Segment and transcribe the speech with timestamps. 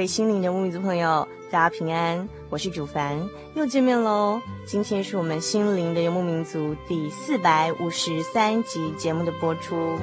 [0.00, 3.20] 位心灵的游牧民族朋友，大家平安，我是主凡，
[3.54, 4.40] 又见面喽。
[4.64, 9.98] 今天是我们心灵的游牧民族第四百五十三集节目的播出。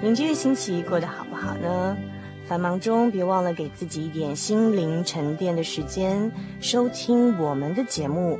[0.00, 1.94] 您这个星期过得好不好呢？
[2.46, 8.38] 繁忙中别忘了给自己一点心灵沉淀的时间，收听我们的节目，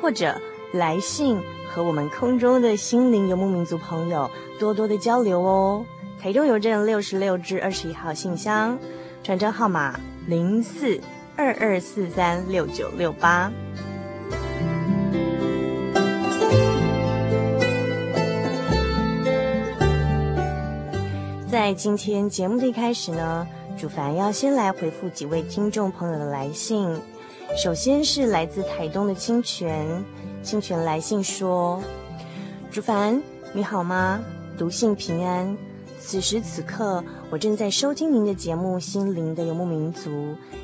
[0.00, 0.40] 或者
[0.72, 1.38] 来信。
[1.74, 4.30] 和我们空中的心灵游牧民族朋友
[4.60, 5.84] 多多的交流哦。
[6.20, 8.78] 台中邮政六十六至二十一号信箱，
[9.24, 9.98] 传真号码
[10.28, 11.00] 零四
[11.34, 13.50] 二二四三六九六八。
[21.50, 23.44] 在今天节目的一开始呢，
[23.76, 26.88] 主凡要先来回复几位听众朋友的来信。
[27.56, 30.04] 首先是来自台东的清泉。
[30.44, 31.82] 清泉来信说
[32.70, 33.20] ：“竹凡，
[33.54, 34.20] 你好吗？
[34.58, 35.56] 读信平安。
[35.98, 40.10] 此时此刻，我正在收听您的节目《心灵的游牧民族》，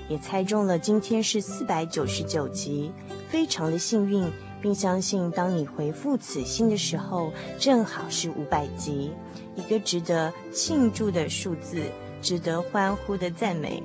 [0.06, 2.92] 也猜中了今天是四百九十九集，
[3.30, 4.30] 非常的幸运，
[4.60, 9.10] 并相信当你回复此信的时候，正好是五百集，
[9.56, 11.80] 一个值得庆祝的数字，
[12.20, 13.82] 值得欢呼的赞美。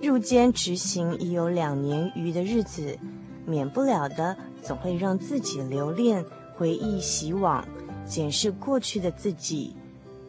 [0.00, 2.98] 入监执行已有两年余的日子，
[3.44, 6.24] 免不了的。”总会让自己留恋、
[6.56, 7.64] 回忆昔往、
[8.06, 9.76] 检视过去的自己，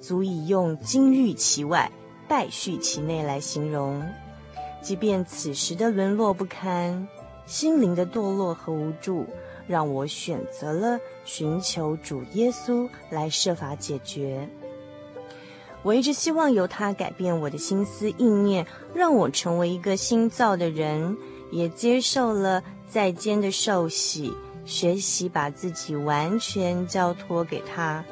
[0.02, 1.90] 足以用金玉其外，
[2.28, 4.04] 败絮其内来形容。
[4.82, 7.08] 即便此时的沦落不堪，
[7.46, 9.26] 心灵的堕落和无助，
[9.68, 14.48] 让我选择了寻求主耶稣来设法解决。
[15.82, 21.16] 我一直希望由他改变我的心思意念，让我成为一个新造的人，
[21.52, 22.62] 也接受了。
[22.88, 24.34] 在监的受洗，
[24.66, 28.04] 学习把自己完全交托给他。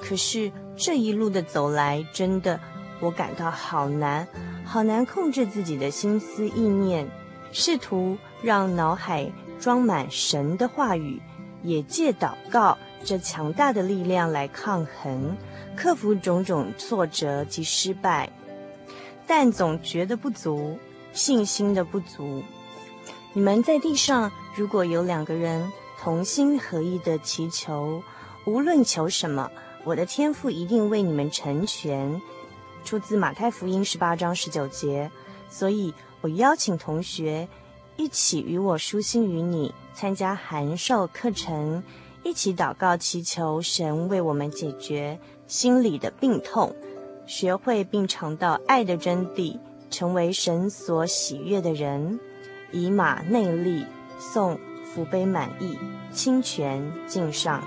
[0.00, 2.58] 可是这一路的走来，真的
[3.00, 4.26] 我感到好难，
[4.64, 7.06] 好难控制自己的心思意念，
[7.52, 11.20] 试图让脑海装满神的话语，
[11.62, 15.36] 也借祷告这强大的力量来抗衡，
[15.76, 18.30] 克服种种挫折及失败，
[19.26, 20.78] 但总觉得不足，
[21.12, 22.42] 信心的不足。
[23.32, 28.02] 你们在地上，如果有两个人同心合意的祈求，
[28.44, 29.48] 无论求什么，
[29.84, 32.20] 我的天父一定为你们成全。
[32.84, 35.08] 出自马太福音十八章十九节。
[35.48, 37.48] 所以我邀请同学
[37.96, 41.84] 一起与我舒心与你参加函授课程，
[42.24, 46.74] 一起祷告祈求神为我们解决心里的病痛，
[47.26, 49.56] 学会并尝到爱的真谛，
[49.88, 52.18] 成为神所喜悦的人。
[52.72, 53.84] 以马内利，
[54.18, 55.78] 送福杯满溢，
[56.12, 57.62] 清泉敬上。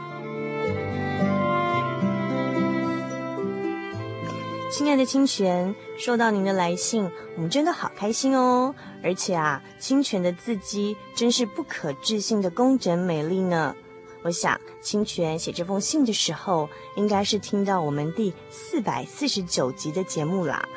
[4.72, 8.74] 亲爱的清泉，收到您的来信，我们真的好开心哦！
[9.04, 13.76] 而且啊，清泉的字迹真是不可置信的工整美丽呢。
[14.24, 20.68] 我想，清泉写这封信的时候，应该是听到我们第四百四十九集的节目啦。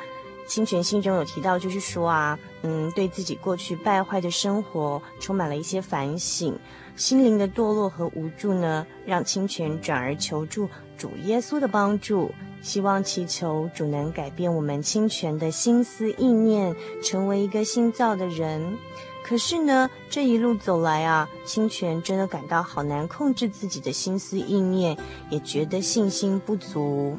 [0.45, 2.37] 清泉信中有提到，就是说啊。
[2.67, 6.53] 嗯，对自己过去败坏的生活充满了一些反省，
[6.97, 10.67] 心灵的堕落和无助呢，让清泉转而求助
[10.97, 12.29] 主耶稣的帮助，
[12.61, 18.77] 希望祈求主能改变我们清泉的心思意念，成为一个新造的人。
[19.23, 24.97] 可是呢，这一路走来啊，清泉真的感到好难控制自己的心思意念，
[25.29, 27.17] 也觉得信心不足。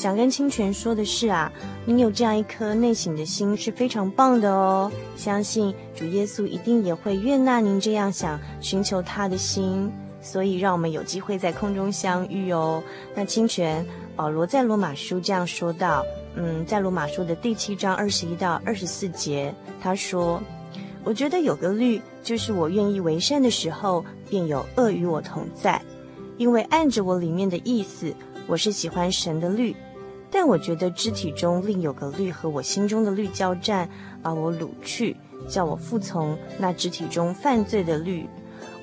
[0.00, 1.52] 想跟清泉说的是啊，
[1.84, 4.90] 你有这样一颗内省的心是非常棒的哦。
[5.14, 9.92] 相信主耶稣一定也会悦纳您这样想寻求他的心，
[10.22, 12.82] 所以让我们有机会在空中相遇哦。
[13.14, 13.84] 那清泉，
[14.16, 16.02] 保罗在罗马书这样说道，
[16.34, 20.42] 嗯，在罗马书的第七章二十一到二十四节，他说
[21.04, 25.78] ：“我觉得有个律，就是我愿意为善的时候，便有恶与我同在，
[26.38, 28.14] 因为按着我里面的意思，
[28.46, 29.76] 我是喜欢神的律。”
[30.30, 33.88] 但我觉得肢体中另有个律和我心中的律交战，
[34.22, 35.16] 把我掳去，
[35.48, 38.28] 叫我服从那肢体中犯罪的律。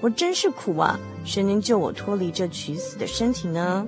[0.01, 0.99] 我真是苦啊！
[1.25, 3.87] 谁能救我脱离这取死的身体呢？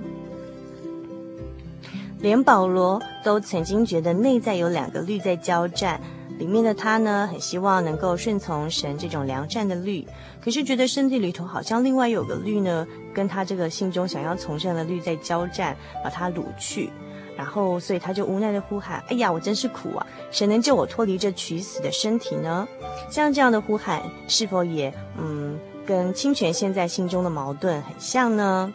[2.18, 6.00] 连保罗都曾经觉得内在有两个律在交战，
[6.38, 10.06] 里面的他呢，很希望能够顺从神这种良善的律，
[10.40, 16.90] 可是觉得身体里头好像另外有个律呢，跟他这个心中想要从善的律在交战，把他掳去。
[17.40, 20.06] 然后，所以他就无奈地呼喊：“哎呀，我真是苦啊！
[20.30, 22.68] 谁能救我脱离这取死的身体呢？”
[23.10, 28.70] 像这样的呼喊，是否也嗯，跟清泉现在心中的矛盾很像呢？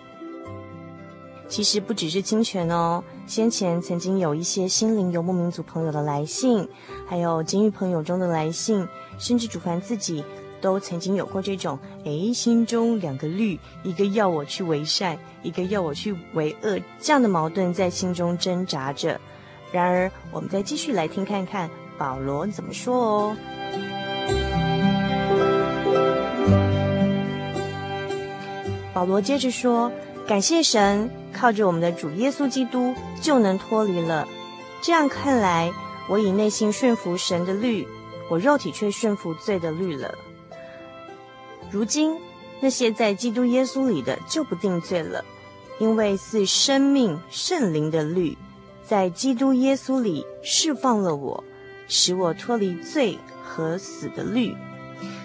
[1.47, 6.67] 其实不只是清泉哦，先前曾经有一些心灵游牧民族朋友的来信，
[7.07, 8.87] 还有监狱朋友中的来信，
[9.19, 10.25] 甚至主凡自己。
[10.61, 19.19] 都曾经有过这种，诶，心中两个律，一个要我去为善，一个要我去为恶，这样的矛盾在心中挣扎着。
[19.71, 23.37] 然而，我们再继续来听看看保罗怎么说哦。
[28.93, 29.91] 保罗接着说
[30.25, 34.25] ：“感谢神，靠着我们的主耶稣基督就能脱离了。
[34.81, 35.69] 这样看来，
[36.07, 37.85] 我以内心顺服神的律，
[38.29, 40.15] 我肉体却顺服罪的律了。”
[41.71, 42.17] 如今，
[42.61, 45.23] 那些在基督耶稣里的就不定罪了，
[45.79, 48.37] 因为是生命圣灵的律，
[48.83, 51.43] 在基督耶稣里释放了我，
[51.87, 54.55] 使我脱离罪和死的律。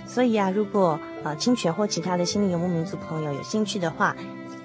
[0.07, 4.17] 所以啊，如果啊清泉或其他的心灵游牧民族朋友有兴趣的话，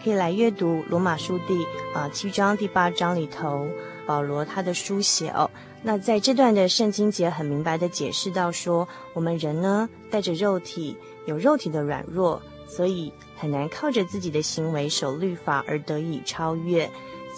[0.03, 1.53] 可以来阅读罗马书第
[1.93, 3.67] 啊七章第八章里头
[4.07, 5.49] 保罗他的书写哦。
[5.87, 10.97] 那在这段的圣经节很明白的解释到说，我们人呢带着肉体。
[11.27, 16.87] 有肉体的软弱，所以很难靠着自己的行为守律法而得以超越。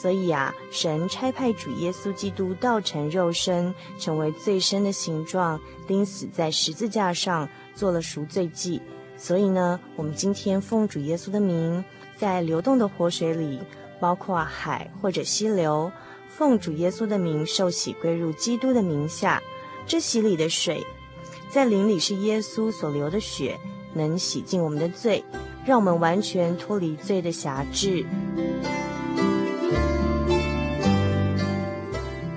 [0.01, 5.57] 所以啊，神差派主耶稣基督道成肉身，成为最深的形状，
[5.87, 8.81] 钉死在十字架上，做了赎罪祭。
[9.15, 11.83] 所以呢，我们今天奉主耶稣的名，
[12.17, 13.59] 在流动的活水里，
[14.01, 15.89] 包括海或者溪流，
[16.37, 19.41] 奉主耶稣的名受洗归入基督的名下。
[19.87, 20.85] 这洗礼的水，
[21.49, 23.57] 在灵里是耶稣所流的血。
[23.93, 25.23] 能洗净我们的罪，
[25.65, 28.05] 让我们完全脱离罪的辖制。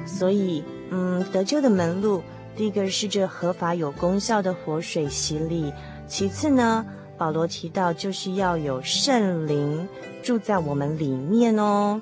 [0.07, 2.23] 所以，嗯，得救的门路，
[2.57, 5.71] 第一个是这合法有功效的活水洗礼；
[6.07, 6.87] 其次呢，
[7.19, 9.87] 保罗提到就是要有圣灵
[10.23, 12.01] 住在我们里面哦。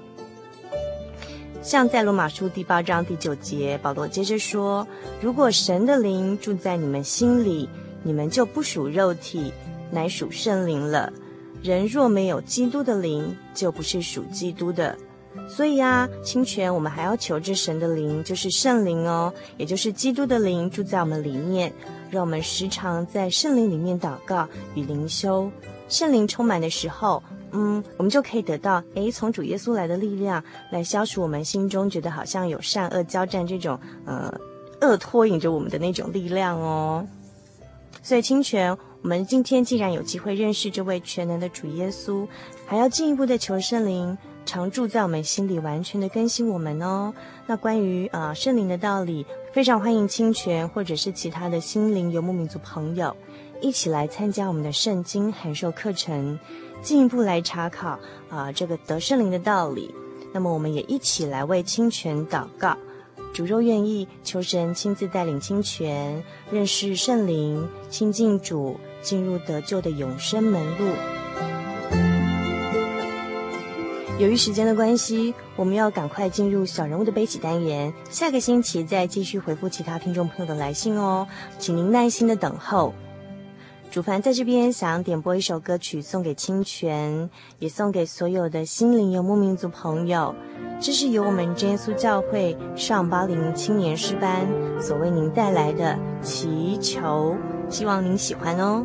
[1.62, 4.87] 像在罗马书第八章第九节，保罗接着说
[5.21, 7.69] ：“如果神的灵住在你们心里。”
[8.05, 9.53] 你们就不属肉体，
[9.91, 11.12] 乃属圣灵了。
[11.61, 14.97] 人若没有基督的灵，就不是属基督的。
[15.49, 21.73] 所以啊，清泉，我们还要求这神的灵，就是圣灵哦，也就是基督的灵住在我们里面，
[22.09, 25.50] 让我们时常在圣灵里面祷告与灵修。
[25.88, 27.21] 圣灵充满的时候，
[27.52, 34.33] 嗯，我们就可以得到诶，从主耶稣来的力量，来消除我们心中觉得好像有善恶交战这种呃
[34.81, 37.07] 恶拖引着我们的那种力量哦。
[38.02, 42.26] 所以，清泉，我们今天既然有机会认识这位全能的主耶稣，
[42.67, 47.12] 还要进一步的求圣灵常住在我们心里，完全的更新我们哦。
[47.47, 53.14] 那关于啊、圣灵的道理，非常欢迎清泉或者是其他的心灵游牧民族朋友
[53.61, 56.38] 一起来参加我们的圣经函授课程，
[56.83, 59.95] 进一步来查考啊、这个得圣灵的道理。
[60.33, 62.77] 那么，我们也一起来为清泉祷告。
[63.33, 70.93] 主若愿意，求神亲自带领清泉认识圣灵，亲近主，进入得救的永生门路。
[74.19, 77.93] 由于时间的关系，我们要赶快进入小人物的悲喜单元。
[78.11, 82.93] 下个星期再继续回复其他听众朋友的来信哦，请您耐心的等候。
[83.90, 90.35] 主凡在这边想点播一首歌曲送给清泉，也送给所有的心灵游牧民族朋友。
[90.78, 94.47] 这是由我们真耶稣教会上巴陵青年诗班
[94.78, 97.35] 所为您带来的祈求，
[97.71, 98.85] 希望您喜欢哦。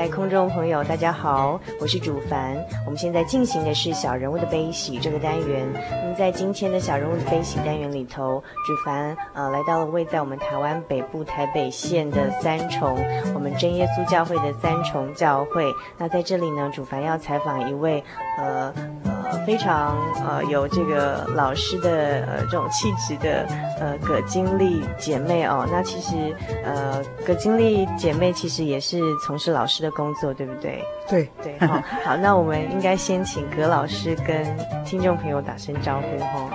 [0.00, 2.56] 在空中朋友，大家好，我是主凡。
[2.86, 5.68] 我们现在进行的是小人物的悲喜这个单元。
[5.74, 12.96] 那么在今天的小人物的悲喜单元里头，主凡呃来到了位在我们台湾北部台北县的三重，
[13.34, 15.70] 我们真耶稣教会的三重教会。
[15.98, 18.02] 那在这里呢，主凡要采访一位
[18.38, 18.72] 呃
[19.04, 23.46] 呃非常呃有这个老师的呃这种气质的
[23.78, 25.68] 呃葛金丽姐妹哦。
[25.70, 30.84] 那其实呃葛金丽姐妹其实也是从事老师的工作，对不对？
[31.08, 36.50] 对对，好， 好，那我们应该先请葛老师跟听众朋友打声招呼哈。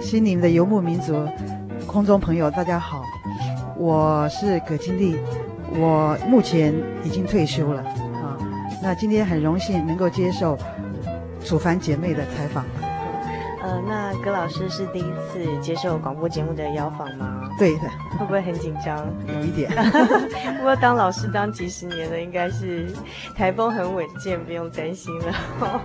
[0.00, 1.26] 心灵的游牧民族，
[1.86, 3.02] 空中朋友大家好，
[3.76, 5.16] 我是葛金丽，
[5.76, 6.74] 我目前
[7.04, 8.36] 已经退休了啊。
[8.82, 10.58] 那今天很荣幸能够接受
[11.42, 12.64] 楚凡姐妹的采访。
[13.74, 17.50] 呃，那葛老师是第一次接受广播节目的邀访吗？
[17.58, 17.88] 对的。
[18.18, 19.04] 会不会很紧张？
[19.26, 19.68] 有一点。
[20.58, 22.88] 不过当老师当几十年了，应该是
[23.34, 25.34] 台风很稳健，不用担心了。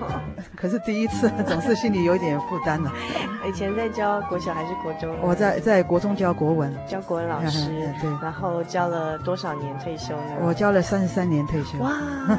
[0.56, 2.92] 可是第一次总是心里有一点负担呢。
[3.48, 5.16] 以前在教国小还是国中？
[5.22, 7.70] 我在在国中教国文，教国文老师。
[8.00, 8.10] 对。
[8.22, 10.38] 然后教了多少年退休呢？
[10.42, 11.80] 我教了三十三年退休。
[11.80, 11.90] 哇，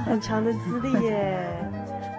[0.06, 1.48] 很长的资历耶。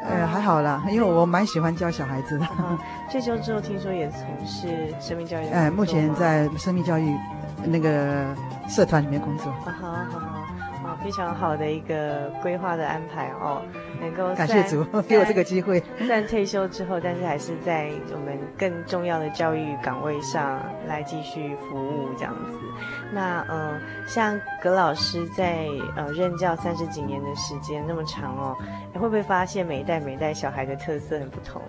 [0.04, 2.48] 呃，还好啦，因为我蛮喜欢教小孩子的。
[3.12, 5.46] 退休之后，听说也从事生命教育。
[5.48, 7.16] 哎，目前在生命教育
[7.64, 8.36] 那个
[8.68, 9.52] 社团里面工作。
[9.64, 10.41] 好好好，好，
[11.04, 13.62] 非常好的一个规划的安排哦，
[14.00, 15.82] 能够感谢主 给我这个机会。
[15.98, 22.58] 虽然退休之后，但是还是在我们更重要的教育岗位上来继续服务这样子。
[23.14, 25.66] 那呃，像葛老师在
[25.96, 28.56] 呃任教三十几年的时间那么长哦，
[28.94, 31.62] 你会不会发现每一代每一代小孩的特色很不同？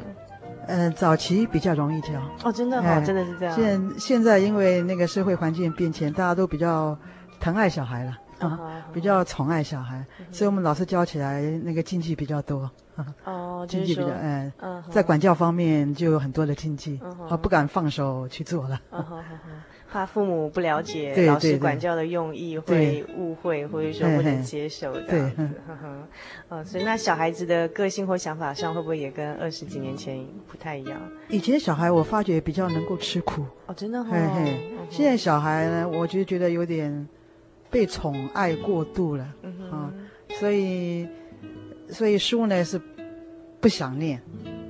[0.68, 2.10] 嗯、呃，早期比较容易教
[2.44, 3.54] 哦，真的哦，哎、真的是这样。
[3.56, 6.96] 现现在因为那个社会环境变迁，大家都比较
[7.40, 8.16] 疼爱小孩了
[8.50, 12.70] 啊，哦、比较宠爱小孩，嗯、所以我们老师教起来那个禁忌比较多。
[13.25, 14.52] 哦，禁忌比较嗯，
[14.90, 18.80] 在管教方面就有很多的禁忌，啊，不敢放手去做了。
[19.90, 25.50] 怕父母不了解老师管教的用意，会误会或者说不能接受这样子。
[26.49, 30.99] 嗯，所以那小孩子的个性或想法上，会不会也跟二十几年前不太一样？
[31.28, 34.06] 以前小孩我发觉比较能够吃苦哦，真的哦。
[34.88, 37.06] 现在小孩呢，我就觉得有点
[37.73, 39.25] 被宠爱过度了，
[39.73, 39.93] 啊，
[40.39, 41.08] 所以。
[41.89, 42.80] 所以书呢是
[43.61, 44.19] 不想念，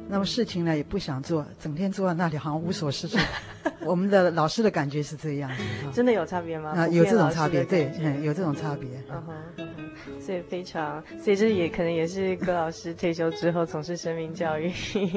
[0.08, 3.16] 那么事情呢也不想做，整天坐在那里好像无所事事。
[3.86, 5.48] 我们的老师的感觉是这样，
[5.92, 6.70] 真的有差别吗？
[6.70, 8.88] 啊，有这种差别，对，嗯，有这种差别。
[9.08, 14.68] 嗯哼，所以非常，所以这也可能也是葛老师退休之后从事生命教育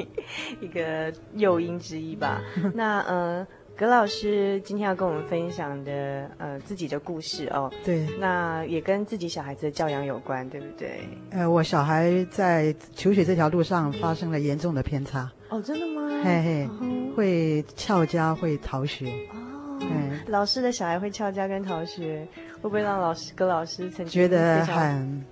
[0.62, 2.40] 一个诱因之一吧。
[2.72, 3.38] 那嗯。
[3.40, 3.46] 呃
[3.78, 7.70] 葛老师今天要跟我们分享的，呃，自己的故事哦。
[7.84, 8.06] 对。
[8.18, 11.00] 那也跟自己小孩子的教养有关，对不对？
[11.30, 15.30] 呃，我小孩在求学这条路上发生了严重的偏差。
[15.50, 16.08] 哦，真的吗？
[16.24, 16.68] 嘿嘿，
[17.14, 19.10] 会翘家，会逃学。
[19.34, 19.78] 哦。
[19.82, 20.20] 嗯。
[20.28, 25.22] 老师的小孩会翘家跟逃学，会不会让老师葛老师曾经觉得很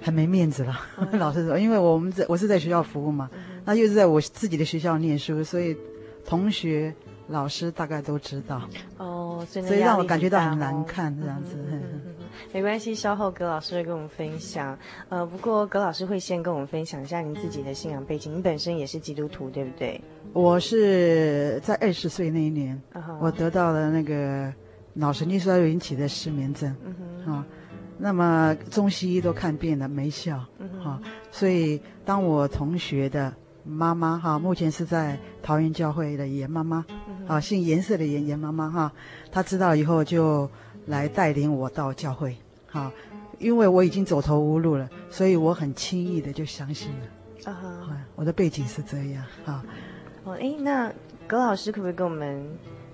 [0.00, 0.78] 很没面子了？
[1.18, 3.28] 老师说，因为我们在我是在学校服务嘛，
[3.64, 5.76] 那又是在我自己的学校念书，所以
[6.24, 6.94] 同学。
[7.32, 8.60] 老师大概都知道
[8.98, 11.56] 哦，所以，所以让我感觉到很难看这样子。
[12.52, 14.78] 没关系，稍后葛老师会跟我们分享。
[15.08, 18.36] 呃，不过葛老师会先跟我们分享一下您自己的信仰背景。
[18.36, 20.00] 你本身也是基督徒，对不对？
[20.32, 22.80] 我是在二十岁那一年，
[23.20, 24.52] 我得到了那个
[24.92, 26.70] 脑神经衰弱引起的失眠症。
[27.26, 27.44] 啊，
[27.98, 30.36] 那么中西医都看遍了，没效。
[30.84, 33.32] 啊，所以当我同学的。
[33.64, 36.84] 妈妈哈，目前是在桃园教会的严妈妈，
[37.26, 38.92] 啊，姓颜色的颜颜妈妈哈，
[39.30, 40.50] 她知道以后就
[40.86, 42.92] 来带领我到教会，哈，
[43.38, 49.64] 因为我已经走投无路了，所以我很轻易的就相信了，啊哈，我的背景是这样，哈，
[50.24, 50.92] 哦，哎，那
[51.26, 52.44] 葛老师可不可以跟我们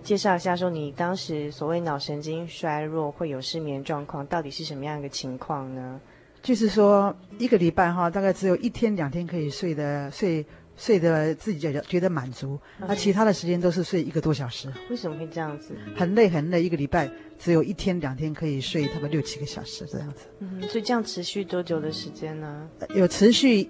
[0.03, 6.01] 介绍一下，说你当时所谓脑神经衰弱会有失眠状况，到底是什么样一个情况呢？
[6.41, 10.47] 就是说，一个礼拜哈，大概只有一天两天可以睡的睡
[10.79, 14.73] 睡得自己觉得觉得满足，那其他的时间都是睡一个多小时。
[14.89, 15.75] 为什么会这样子？
[15.97, 20.27] 很累很累，一个礼拜只有一天两天可以睡差不多六七个小时这样子。
[20.39, 22.69] 嗯，所以这样持续多久的时间呢？
[22.95, 23.69] 有持续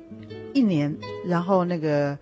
[0.53, 0.94] 一年，
[1.27, 2.16] 然后那个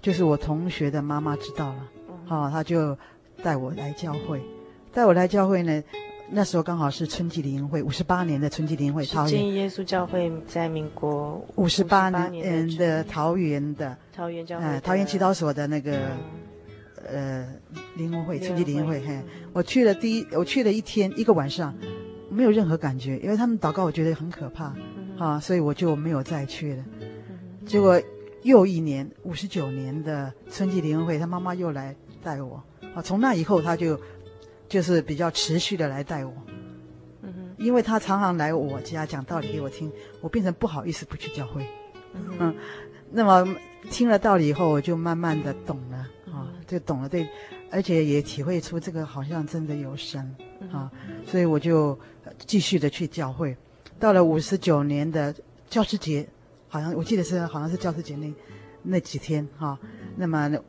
[0.00, 1.88] 就是我同学的妈妈知道了，
[2.24, 2.96] 好，他就
[3.42, 4.40] 带我来教会，
[4.92, 5.82] 带我来教会呢。
[6.30, 15.98] 那时候刚好是春季灵会，五十八年的春季灵会，桃园真耶稣教会在民国五十八年的桃园的桃园教会，嗯，桃园祈祷所的那个
[17.06, 17.46] 呃
[17.96, 19.18] 灵会，春季灵会，嘿，
[19.52, 21.74] 我去了第一，我去了一天一个晚上，
[22.30, 24.74] 没有任何感觉，因为他们祷告，我觉得很可怕，
[25.18, 26.84] 啊，所以我就没有再去了。
[27.64, 28.00] 结果
[28.42, 32.62] 又一年五十九年的春季灵恩会，他妈妈又来带我
[32.94, 33.00] 啊。
[33.00, 33.98] 从那以后，他就
[34.68, 36.32] 就是比较持续的来带我。
[37.22, 41.66] 嗯哼，因为他常常来我家讲道理给我听，我变成不好意思不去教会。
[42.14, 42.54] 嗯，
[43.10, 43.46] 那么
[43.90, 45.98] 听了道理以后，我就慢慢的懂了
[46.32, 47.28] 啊，就懂了对，
[47.70, 50.34] 而且也体会出这个好像真的有神
[50.72, 50.90] 啊，
[51.26, 51.98] 所以我就
[52.46, 53.56] 继续的去教会。
[53.98, 55.34] 到了五十九年的
[55.68, 56.26] 教师节，
[56.68, 58.32] 好像我记得是好像是教师节那
[58.82, 59.80] 那几天哈、啊，
[60.16, 60.60] 那么那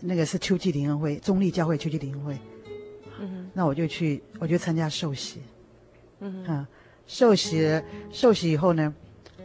[0.00, 2.38] 那个是秋季灵恩会，中立教会秋季灵恩会，
[3.20, 5.40] 嗯哼，那我就去，我就参加寿喜，
[6.20, 6.68] 嗯哼，啊，
[7.06, 8.94] 受洗受洗以后呢，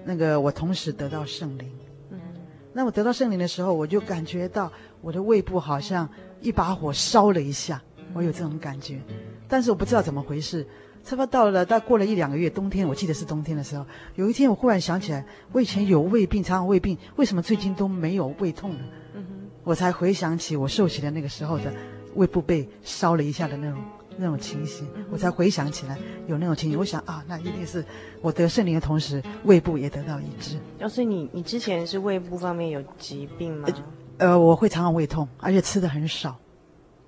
[0.06, 1.70] 那个我同时得到圣灵，
[2.12, 2.40] 嗯哼，
[2.74, 6.10] 那我得到圣灵的时候，我就感觉到我的胃部好像
[6.42, 7.82] 一把火烧了一下，
[8.14, 9.00] 我有这种感觉，
[9.48, 10.66] 但是我不知道怎么回事。
[11.02, 18.80] 差不多到了，到过了一两个月，冬天，我记得是冬天的时候，有一天我忽然想起来，我以前有胃病，常常胃病，为什么最近都没有胃痛了？
[19.16, 21.74] 嗯哼，我才回想起我受洗的那个时候的
[22.20, 23.80] 胃部被烧了一下的那种
[24.18, 26.78] 那种情形，嗯、我才回想起来有那种情形。
[26.78, 27.84] 我想啊，那一定是
[28.22, 30.58] 我得圣灵的同时，胃部也得到医治。
[30.80, 33.70] 要、是、你你之前是胃部方面有疾病吗？
[34.18, 36.38] 呃，我会常常胃痛，而且吃的很少。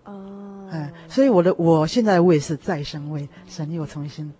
[0.05, 4.31] 哦哎，所以我的我现在的胃是再生胃，神又重新，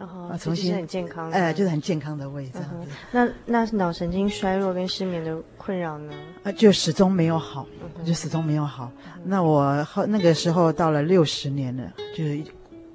[0.00, 2.90] 啊，重新很健康，哎，就是很健康的胃这样子。
[3.12, 6.12] 那那脑神经衰弱跟失眠的困扰呢？
[6.42, 7.66] 啊，就始终没有好，
[8.02, 8.90] 就始终没有好。
[9.24, 12.42] 那我后那个时候到了六十年了，就是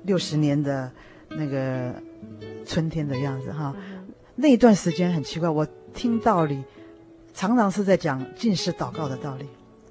[0.04, 0.92] 六十年的
[1.30, 1.94] 那个
[2.66, 3.76] 春天的样子哈。
[4.36, 6.64] 那一段时间很奇怪，我听道理，
[7.36, 9.46] 常常是在讲进食祷告的道理。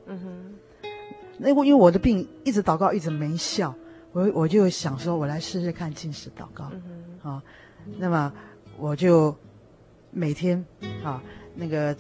[0.07, 0.91] 嗯哼。
[1.39, 3.75] 那我因为我的病一直祷告一直没效，
[4.15, 6.71] 我我就想说，我来试试看进食祷告，
[7.23, 7.43] 啊，
[7.99, 8.33] 那么
[8.79, 9.37] 我就
[10.13, 10.65] 每天
[11.03, 11.21] 啊
[11.55, 11.95] 那个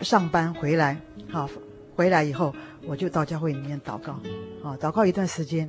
[0.00, 0.96] 上班回来，
[1.28, 1.50] 好
[1.96, 2.54] 回来以后
[2.86, 4.12] 我就到教会里面祷告，
[4.62, 5.68] 啊祷告一段时间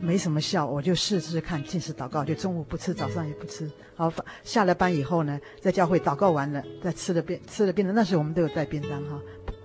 [0.00, 9.20] 没什么效，我就试试看禁食祷告，就中午不吃，早上也不吃，好下了班以后呢，在教会祷告完了再吃了便吃了便当，那时候我们都有带便当哈。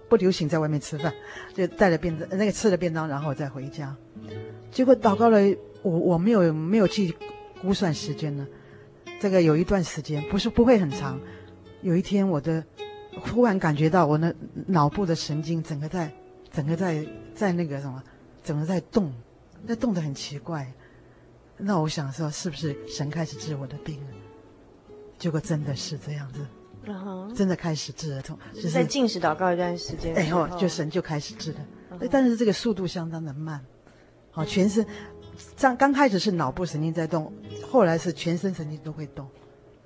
[0.08, 1.12] 不流行在外面吃饭，
[1.56, 3.96] 就带了便当，那个吃了便当，然后再回家。
[4.76, 5.40] 结果祷告了，
[5.84, 7.16] 我我没有没有去
[7.62, 8.46] 估算时间呢。
[9.22, 11.18] 这个有一段时间，不是不会很长。
[11.82, 12.62] 有一天，我的
[13.22, 14.36] 忽然感觉到我的
[14.68, 16.12] 脑部的神经整个在
[16.52, 18.04] 整个在在那个什么，
[18.44, 19.14] 整个在动，
[19.66, 20.70] 那动得很奇怪。
[21.56, 24.08] 那我想说，是不是神开始治我的病了？
[25.18, 26.46] 结果真的是这样子。
[26.84, 31.60] 然后真的开始治了痛，就是在禁食祷告一段时间，哎后，就神就开始治了，
[32.12, 33.64] 但是这个速度相当的慢，
[34.36, 34.86] 好，全身，
[35.58, 37.32] 刚刚开始是脑部神经在动，
[37.72, 39.26] 后来是全身神经都会动。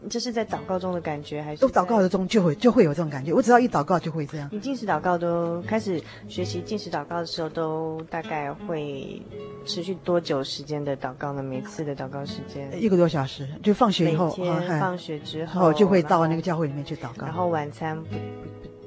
[0.09, 1.61] 这是在祷告中的感觉，还是？
[1.61, 3.31] 都祷告的中就会就会有这种感觉。
[3.31, 4.49] 我只要一祷告就会这样。
[4.51, 9.21] 你进食祷告都开始学习进食祷告的时候，都大概会
[9.65, 11.43] 持续多久时间的祷告呢？
[11.43, 12.71] 每次的祷告时间？
[12.81, 14.33] 一个多小时，就放学以后。
[14.37, 17.27] 每天放学之后就会到那个教会里面去祷告。
[17.27, 18.15] 然后晚餐不，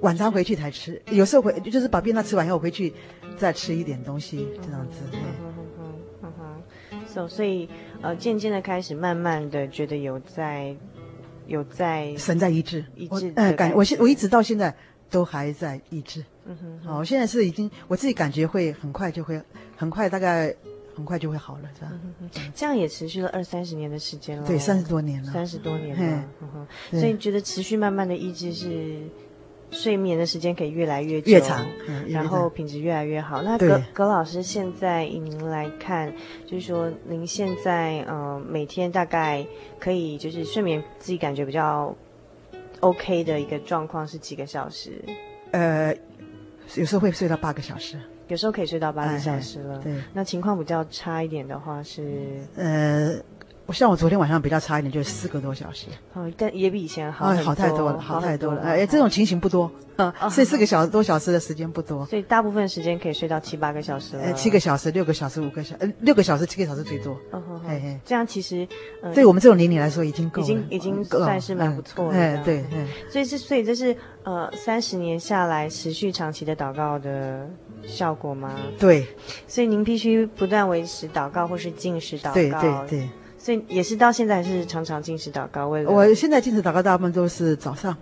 [0.01, 2.91] 晚餐回去才吃，有时候回就是把便当吃完以后回去
[3.37, 5.01] 再吃一点东西这样子。
[5.13, 5.93] 嗯哼哼哼
[6.23, 7.07] 哼哼。
[7.07, 7.69] 所所以
[8.01, 10.75] 呃，渐渐的开始，慢慢的觉得有在。
[11.49, 14.73] 有在神在医治，医治哎，感我现我一直到现在
[15.11, 16.25] 都还在医治。
[16.47, 19.43] 嗯哼，好，我现在是已经我自己感觉会很快就会
[19.77, 20.55] 很快，大概
[20.95, 21.93] 很快就会好了，是吧。
[22.55, 24.47] 这样也持续了二三十年的时间了。
[24.47, 25.33] 对，三十多年了。
[25.33, 26.25] 三十多年了。
[26.43, 26.49] 嗯
[26.91, 29.01] 哼，所以觉得持续慢慢的医治是。
[29.73, 33.43] 睡眠的时间可以越来越久，越长，嗯、然后品质越来越好。
[33.43, 36.13] 那葛葛老师现在以您来看，
[36.47, 39.45] 就是说您现在呃每天大概
[39.81, 41.93] 可以就是睡眠自己感觉比较
[42.81, 45.03] OK 的一个状况是几个小时？
[45.53, 45.95] 呃，
[46.77, 49.79] 有时候会睡到八个小时，有时候可以睡到八个小时了。
[49.79, 53.15] 哎、对，那情况比较差一点的话是呃。
[53.71, 55.89] 像我昨天晚上比较差一点，就是四个多小时。
[56.15, 57.27] 哦，但也比以前好。
[57.27, 58.63] 哎好太多了，好太多了。
[58.63, 59.71] 哎，这种情形不多。
[59.97, 62.07] 嗯， 睡四个小时多小时的时间不多。
[62.07, 64.23] 所以大部分时间可以睡到七八个小时了。
[64.23, 67.15] 呃，七个小时、六个小时、五个小，呃，六个小时、七个小时最多。
[67.33, 67.61] 嗯哼。
[67.61, 68.67] 嘿嘿，这样其实，
[69.15, 70.45] 对我们这种年龄来说已经够了。
[70.45, 72.19] 已经已经算是蛮不错的。
[72.19, 72.65] 哎，对。
[73.11, 73.95] 所以是，所以这是
[74.25, 77.49] 呃三十年下来持续长期的祷告的
[77.87, 78.55] 效果吗？
[78.79, 79.07] 对。
[79.47, 82.33] 所以您必须不断维持祷告或是进食祷告。
[82.35, 83.09] 对对对。
[83.43, 87.97] 所以也是到现在还是常常进食祷告，为了我现在进食祷告大部分都是早上，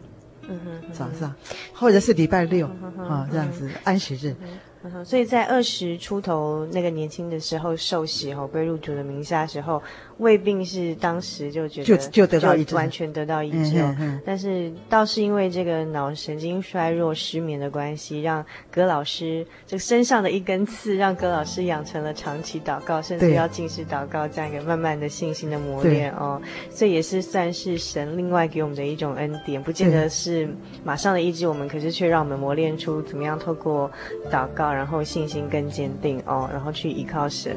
[0.46, 1.34] 嗯哼，早上
[1.72, 2.66] 或者是礼拜六
[2.98, 4.36] 啊这样子安息日，
[4.82, 9.82] 嗯，所以在二十出头那个年轻的时候受洗后归入主的名下的时候，
[10.16, 13.84] 胃病是当时就觉得就就得到完全得到医治。
[14.24, 26.40] 但是倒是因为这个脑神经衰弱失眠的关系，让葛老师这身上的一根刺，让葛老师养成了长期祷告，甚至要禁食祷告这样一个慢慢的信心的磨练哦。
[26.70, 30.48] 所以也是算是神另外给我们的一种恩典，不见得是
[30.82, 33.90] 马上的医治我们，可是却让我们磨练出怎么样透过
[34.30, 34.69] 祷告。
[34.72, 37.56] 然后信心更坚定哦，然后去依靠神。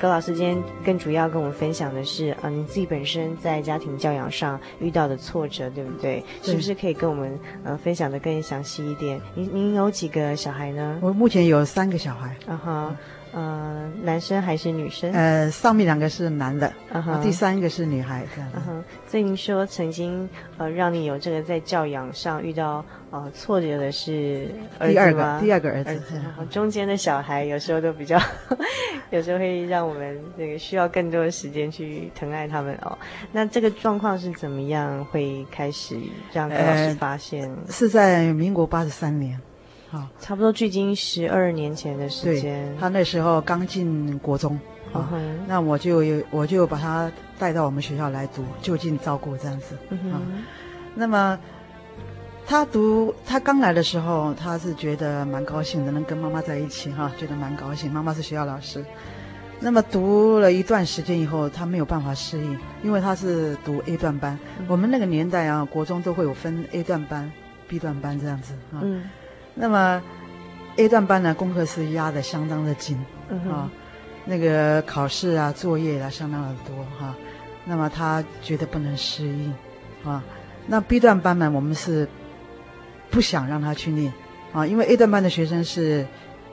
[0.00, 6.22] 葛老师今天更主要跟我们分享的是，啊，你自己本身在家庭教养上遇到的挫折，对不对？
[6.40, 9.20] 对，是不是可以跟我们呃分享的更详细一点？
[9.34, 10.98] 您您有几个小孩呢？
[11.02, 12.36] 我目前有三个小孩。
[12.46, 12.96] 啊哈。
[13.38, 15.12] 呃，男生还是女生？
[15.12, 17.22] 呃，上面两个是男的，uh -huh.
[17.22, 18.50] 第三个是女孩，这样。
[19.06, 24.48] 所以您说曾经呃让你有这个在教养上遇到呃挫折的是
[24.80, 26.00] 第二个，第二个儿子。
[26.16, 28.20] 然后中间的小孩有时候都比较，
[29.10, 32.98] 有时候会让我们这个需要更多的时间去疼爱他们哦。
[33.30, 35.96] 那这个状况是怎么样会开始
[36.32, 37.48] 让葛老师发现？
[37.48, 39.38] 呃、是在民国八十三年。
[39.90, 42.76] 好，差不多距今十二年前的时间。
[42.78, 44.58] 他那时候刚进国中，
[44.92, 49.76] 好、uh -huh.，那我就我就把他带到我们学校来读，就近照顾这样子。
[49.88, 50.44] 嗯、uh -huh.
[50.94, 51.38] 那么
[52.46, 57.90] 他读他刚来的时候，他是觉得蛮高兴的，能跟妈妈在一起哈，觉得蛮高兴。
[57.90, 58.84] 妈妈是学校老师。
[59.60, 64.38] 那么读了一段时间以后，他没有办法适应，因为他是读 A 段班。
[64.60, 64.64] Uh.
[64.68, 67.32] 我们那个年代啊，国中都会有分 A 段班、
[67.66, 68.80] B 段班这样子啊。
[68.82, 69.04] 嗯、uh。
[69.60, 70.00] 那么
[70.76, 72.96] ，A 段班呢，功课是压的相当的紧，
[73.50, 73.68] 啊，
[74.24, 77.16] 那个考试啊、作业啊相当的多哈、啊。
[77.64, 79.52] 那么他觉得不能适应，
[80.04, 80.22] 啊，
[80.68, 82.08] 那 B 段班呢，我们是
[83.10, 84.12] 不想让他去念，
[84.52, 86.06] 啊，因为 A 段班的学生是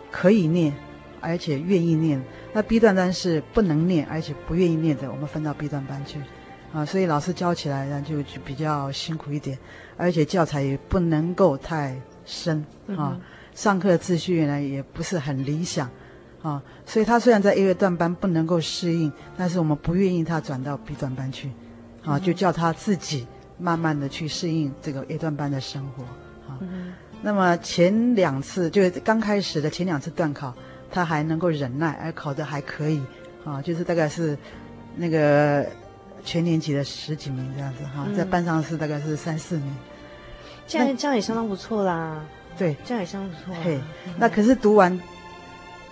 [0.09, 0.73] 可以念，
[1.21, 2.19] 而且愿意念，
[2.53, 6.19] 那 B 段班是不能念，而且不愿意念的，我们分到 B 段班去，
[6.73, 9.55] 啊，所以老师教起来呢就就比较辛苦一点，
[9.95, 11.95] 而且教材也不能够太。
[12.25, 12.65] 深
[12.97, 13.17] 啊，
[13.53, 15.89] 上课的秩序呢也不是很理想
[16.41, 21.49] 啊，所以他虽然在 A 段班不能够适应，但是我们不愿意他转到 B 段班去，
[22.03, 23.25] 啊，就叫他自己
[23.57, 26.03] 慢慢的去适应这个 A 段班的生活
[26.47, 26.59] 啊。
[27.21, 30.53] 那么前两次就是刚开始的前两次段考，
[30.91, 33.01] 他还能够忍耐，而考得还可以
[33.43, 34.37] 啊，就是大概是
[34.95, 35.65] 那个
[36.23, 39.75] 全年级的十几名这样子哈，在班上是大概是三四名。
[40.67, 42.19] 这样这样也相当不错啦，
[42.57, 43.55] 对，这样也相当不错。
[43.63, 43.79] 嘿，
[44.17, 44.99] 那可是读完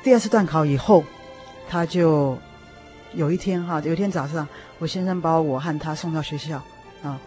[0.02, 1.04] 第二次段考以后，
[1.70, 2.38] 他就
[3.14, 4.48] 有一天哈，有一天早上，
[4.80, 6.62] 我先生把我和他送到学校
[7.04, 7.20] 啊。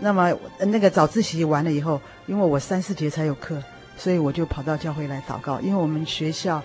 [0.00, 3.62] 那么那个早自习完了以后，因为我三四节才有课，
[3.96, 5.60] 所以我就跑到教会来祷告。
[5.60, 6.62] 因为我们学校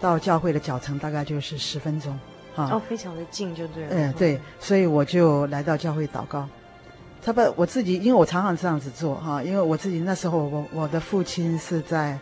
[0.00, 2.12] 到教会的脚程大概就是十分钟
[2.56, 3.90] 啊，哦，非常的近，就对了。
[3.90, 6.48] 嗯，对，所以我就来到教会祷告。
[7.24, 12.18] 他不，我自己，因为我常常这样子做哈，因为我自己那时候我我的父亲是在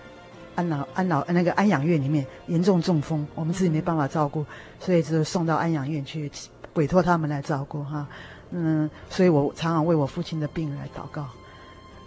[0.55, 4.47] 安老安老那个安养院里面严重中风，我们自己没办法照顾，
[4.79, 6.31] 所以就送到安养院去
[6.75, 8.07] 委托他们来照顾哈，
[8.53, 11.27] 嗯，所以我常常为我父亲的病来祷告。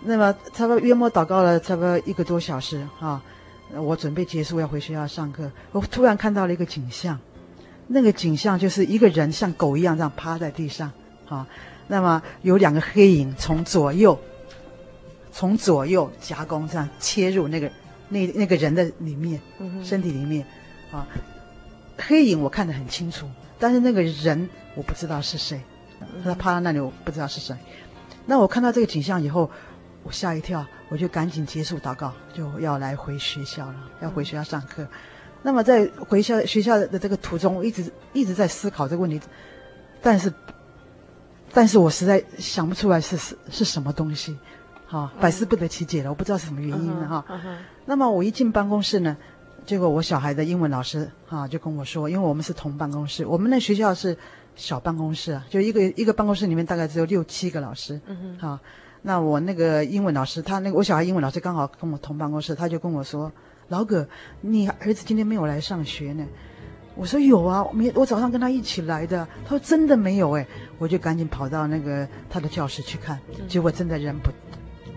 [0.02, 3.22] 那么差不多约莫祷告了差不多一个多小时哈，
[3.74, 7.20] 我准备结束要回学校上课，我突然看到了一个景象，
[7.88, 10.90] 那个景象就是一个人像狗一样这样趴在地上
[11.26, 11.46] 哈。
[11.88, 14.20] 那么有两个黑影从左右，
[15.32, 17.72] 从左右夹攻这样切入那个
[18.10, 19.40] 那那个人的里面，
[19.84, 20.44] 身体里面，
[20.92, 21.06] 啊，
[21.98, 25.62] 黑影我看得很清楚，但是那个人我不知道是谁，
[26.24, 27.56] 他趴在那里我不知道是谁。
[28.26, 29.48] 那我看到这个景象以后，
[30.02, 34.88] 我吓一跳，我就赶紧结束祷告，就要来回学校了，要回学校上课。
[35.44, 39.22] 那么在回校学校的这个途中，我一直一直在思考这个问题，
[40.02, 40.34] 但是。
[41.56, 44.38] 但是我实在想不出来是是是什么东西，
[44.86, 47.26] 哈，百思不得其解了，我不知道是什么原因了哈。
[47.86, 49.16] 那么我一进办公室呢，
[49.66, 54.18] 结果我小孩的英文老师哈就跟我说，因为我们是同办公室，我们那学校是
[54.58, 58.60] 小办公室啊，就一个一个办公室里面大概只有六七个老师，嗯哈。
[59.02, 63.32] 那我那个英文老师，他那个我小孩英文老师刚好跟我同办公室，他就跟我说，
[63.70, 64.06] 老葛，
[64.42, 66.26] 你儿子今天没有来上学呢。
[66.96, 69.28] 我说有啊，我我早上跟他一起来的。
[69.44, 74.32] 他说真的没有哎，我就赶紧跑到那个他的教室去看，结果真的人不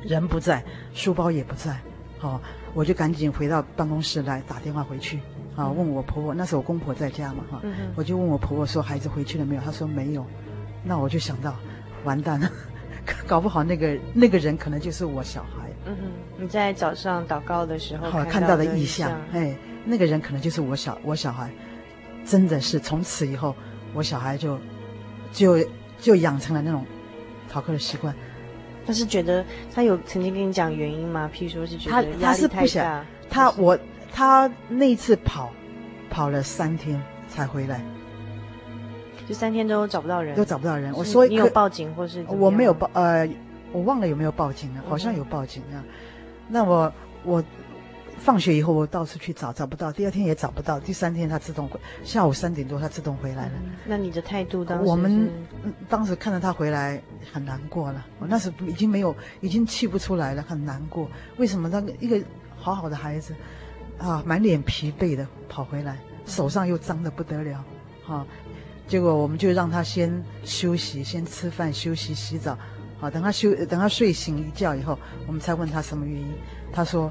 [0.02, 1.76] 人不在，书包也不在。
[2.18, 2.40] 好，
[2.74, 5.20] 我就赶紧回到办公室来打电话回去，
[5.54, 7.62] 啊，问我婆婆，那时候我公婆在家嘛，哈，
[7.94, 9.60] 我就问我婆婆说孩子回去了没有？
[9.60, 10.24] 她说没有，
[10.82, 11.54] 那我就想到，
[12.04, 12.50] 完蛋了，
[13.26, 15.68] 搞不好那个那个人可能就是我小孩。
[15.86, 21.50] 嗯哼，你在早上祷告的时候好看到的异象，哎，那个人可能就是我小我小孩，
[22.28, 23.54] 真的是从此以后，
[23.94, 24.58] 我小孩就
[25.32, 25.64] 就
[25.98, 26.84] 就养成了那种
[27.48, 28.14] 逃课的习惯。
[28.86, 29.42] 他是觉得
[29.74, 31.30] 他有曾经跟你讲原因吗？
[31.34, 33.04] 譬如说是觉得压力太大。
[33.30, 33.78] 他我
[34.12, 35.50] 他那次跑
[36.10, 37.82] 跑了三天才回来，
[39.26, 40.92] 就三天都找不到人，都找不到人。
[40.94, 42.22] 我说你有报警或是？
[42.28, 43.26] 我没有报，呃，
[43.72, 45.82] 我忘了有没有报警了，好像有报警啊。
[46.46, 46.92] 那我
[47.24, 47.42] 我。
[48.18, 49.92] 放学以后，我到处去找，找不到。
[49.92, 50.78] 第二天也找不到。
[50.78, 51.78] 第三天，他自动回。
[52.02, 53.52] 下午三点多，他自动回来了。
[53.64, 54.84] 嗯、那你的态度当时？
[54.84, 55.30] 我们
[55.88, 57.00] 当时看到他回来，
[57.32, 58.04] 很难过了。
[58.18, 61.08] 我那时已经没有，已经气不出来了，很难过。
[61.36, 61.68] 为什么？
[61.68, 62.20] 那个一个
[62.56, 63.34] 好好的孩子，
[63.98, 67.64] 啊，满脸疲惫的跑回来，手上又脏的不得了，
[68.06, 68.26] 啊，
[68.86, 72.58] 结果我们就让他先休息，先吃饭、休息、洗澡，
[72.98, 76.34] 好，等他休，等他睡醒一觉以后，我们才问他什么原因。
[76.72, 77.10] 他说。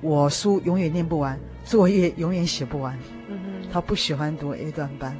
[0.00, 2.98] 我书永远念不完，作业永远写不完。
[3.28, 5.16] 嗯哼，他不喜欢读 A 段班。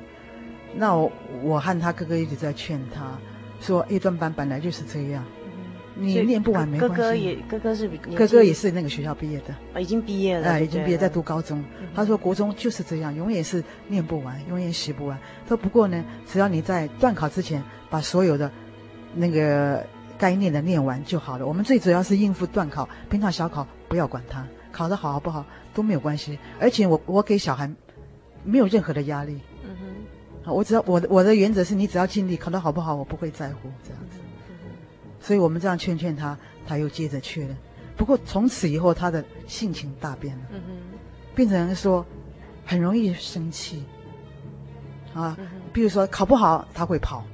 [0.74, 1.10] 那我
[1.42, 3.18] 我和他哥哥一直在劝他，
[3.60, 5.24] 说 A 段班本来就是这样，
[5.96, 6.96] 你念不完没关系。
[6.96, 11.64] 哥哥也哥哥是哥哥也是那个学校毕业的，啊，已经毕业了，哎，已经毕业在读高中。
[11.94, 15.18] 他说国中就是这样，永远是念不完，永远写不完。
[15.44, 18.48] 他说不过呢，只要你在段考之前把所有的
[19.14, 19.84] 那个
[20.16, 21.46] 该念的念完就好了。
[21.46, 24.46] 我们最主要是应付段考，平常小考不要管他。
[24.78, 27.68] 考得好好不好都没有关系，而且我我给小孩
[28.44, 29.40] 没有任何的压力。
[29.64, 29.76] 嗯
[30.44, 34.20] 哼，我只要我的我的原则是你只要尽力，考得好不好我不会在乎这样子。
[34.48, 34.54] 嗯，
[35.20, 37.56] 所以我们这样劝劝他，他又接着去了。
[37.96, 40.44] 不过从此以后他的性情大变了。
[41.34, 42.06] 变成说
[42.64, 43.82] 很容易生气。
[45.12, 45.36] 啊，
[45.72, 47.24] 比如说考不好他会跑，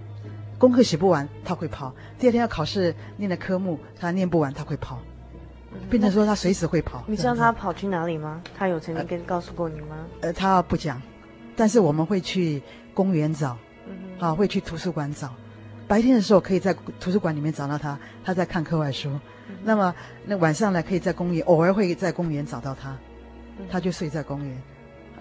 [0.59, 4.99] 功课写不完他会跑，第二天要考试念的科目他念不完他会跑。
[5.91, 8.43] 变成说他随时会跑，你知道他跑去哪里吗？
[8.57, 10.07] 他有曾经跟告诉过你吗？
[10.21, 11.01] 呃，他不讲，
[11.57, 13.57] 但是我们会去公园找，
[13.87, 15.33] 嗯，啊，会去图书馆找。
[15.87, 19.11] 白天的时候可以在图书馆里面找到他，他在看课外书。
[19.49, 22.97] 嗯，那么那晚上呢，可以在公园，偶尔会在公园找到他，
[23.71, 24.63] 他就睡在公园。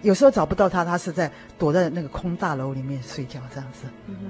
[0.01, 3.85] 有时候找不到他，他是在躲在那个空大楼里面睡觉这样子。
[4.07, 4.25] 嗯哼，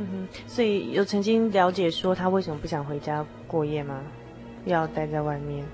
[0.00, 4.00] 嗯哼，所以有曾经了解说他为什么不想回家过夜吗？
[4.64, 5.64] 要待在外面，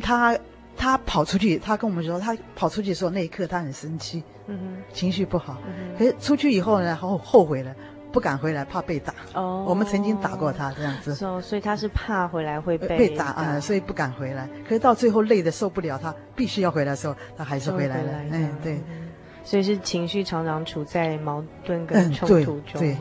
[0.00, 0.38] 他
[0.76, 5.58] 他跑出去，他跟我们说，他跑出去的时候那一刻他很生气，嗯哼，情绪不好。
[5.66, 7.74] 嗯、可是出去以后呢，后后悔了，
[8.12, 9.12] 不敢回来，怕被打。
[9.34, 11.12] 哦，我们曾经打过他这样子。
[11.24, 14.48] 哦，所以他是怕回来会被被打啊，所以不敢回来。
[14.64, 18.12] 可是到最后累的受不了，他必须要回来的时候，他还是回来了。
[18.30, 18.80] 嗯，对。
[19.44, 22.74] 所以是情绪常常处在矛盾跟冲突中。
[22.74, 22.96] 嗯，对，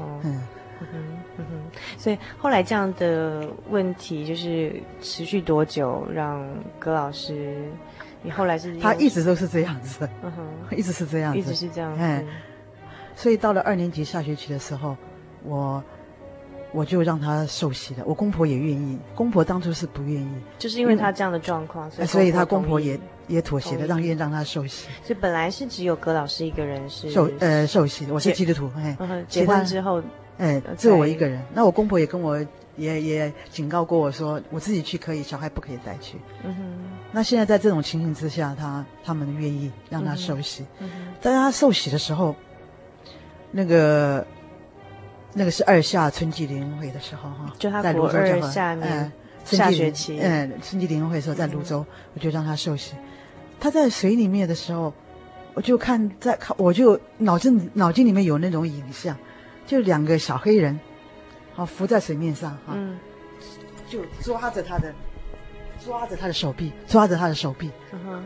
[0.93, 1.16] 嗯。
[1.97, 6.05] 所以后来这样的问题就是持续多久？
[6.13, 6.47] 让
[6.79, 7.69] 葛老师，
[8.23, 11.99] 你后来是他一直都是这样子，嗯哼，一直是这样子，一直是这样子。
[12.01, 12.27] 嗯，
[13.15, 14.95] 所以到了二年级下学期的时候，
[15.43, 15.83] 我
[16.71, 18.03] 我就让他受洗了。
[18.05, 24.87] 我公婆也愿意，公婆当初是不愿意，就是因为他这样的状况，所以所以他公婆也也妥协了，让愿让他受洗。
[25.03, 28.71] 所以本来是只有葛老师一个人是受呃受洗的，我是基督徒。
[28.77, 28.97] 哎，
[29.27, 30.01] 结婚之后。
[30.37, 31.41] 哎，只有我一个人。
[31.53, 32.39] 那我公婆也跟我
[32.75, 36.17] 也也警告过我说，我自己去可以，小孩不可以再去。
[36.43, 36.63] 嗯哼。
[37.11, 40.63] 那现在在这种情形之下，他他们愿意让他受洗。
[40.79, 41.13] 嗯哼。
[41.21, 42.35] 但是他受洗的时候，
[43.51, 44.25] 那个
[45.33, 49.11] 那个是二下春季联欢会的时候哈，就他国二下面
[49.43, 52.93] 下学期，嗯，春季联欢会的时候在泸州，我就让他受洗。
[53.59, 54.93] 他在水里面的时候，
[55.55, 59.17] 我就看在看，我就脑子脑筋里面有那种影像。
[59.67, 60.79] 就两个小黑人，
[61.53, 62.97] 好浮在水面上哈，嗯、
[63.87, 64.91] 就抓着他的，
[65.85, 67.69] 抓着他的手臂，抓着他的手臂。
[67.91, 68.23] 嗯哼，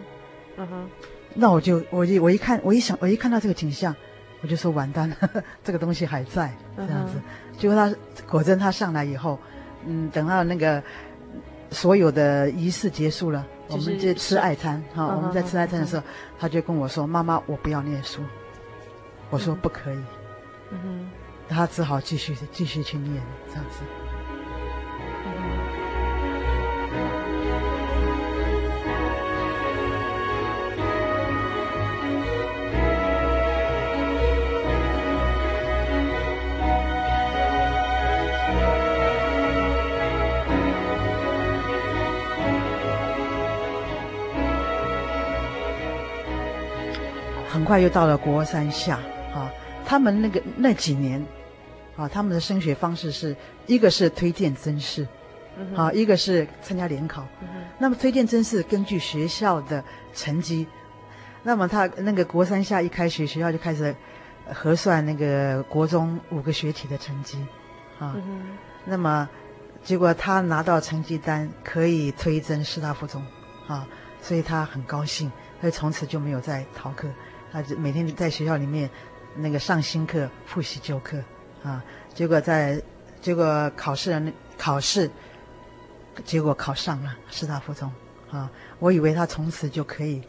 [0.57, 0.89] 嗯哼。
[1.33, 3.95] 那我就我一我一看我一想我一看到这个景象，
[4.41, 7.13] 我就说完蛋了，呵 呵这个东西还在这样子。
[7.15, 7.95] 嗯、结果他
[8.29, 9.39] 果真他上来以后，
[9.85, 10.83] 嗯，等到那个
[11.71, 15.07] 所有的仪式结束了，就是、我们就吃爱餐哈。
[15.07, 16.05] 我们在吃爱餐的时候，嗯、
[16.37, 18.21] 他就跟我说：“妈妈，我不要念书。”
[19.31, 19.97] 我说：“不可以。”
[20.71, 21.09] 嗯哼。
[21.53, 23.81] 他只好继续继续去念，这样子
[47.49, 48.95] 很快又到了国三下
[49.35, 49.51] 啊，
[49.85, 51.21] 他们那个那几年。
[51.95, 53.35] 啊，他们的升学方式是
[53.67, 55.07] 一个是推荐甄试，
[55.57, 57.25] 嗯、啊，一个是参加联考。
[57.41, 59.83] 嗯、那么推荐甄试根据学校的
[60.13, 60.65] 成绩，
[61.43, 63.95] 那么他那个国三下一开学，学校就开始
[64.53, 67.37] 核算那个国中五个学期的成绩
[67.99, 68.15] 啊。
[68.15, 69.29] 嗯、那么
[69.83, 73.23] 结果他拿到成绩单，可以推甄师大附中
[73.67, 73.87] 啊，
[74.21, 75.31] 所以他很高兴。
[75.59, 77.07] 所以从此就没有再逃课，
[77.51, 78.89] 他就每天在学校里面
[79.35, 81.19] 那个上新课、复习旧课
[81.63, 81.83] 啊。
[82.13, 82.81] 结果在
[83.21, 85.09] 结果考试那考试，
[86.25, 87.91] 结果考上了师大附中
[88.29, 88.51] 啊。
[88.79, 90.21] 我以为他从此就可以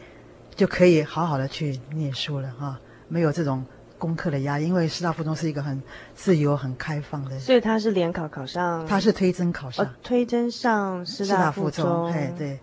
[0.55, 3.65] 就可以好好的去念书了啊，没有这种
[3.99, 5.83] 功课的压力，因为师大附中是一个很
[6.15, 7.39] 自由、很开放的。
[7.39, 12.59] 所以他是联考考上，他是推甄考上，哦、推甄上师大附中，哎对。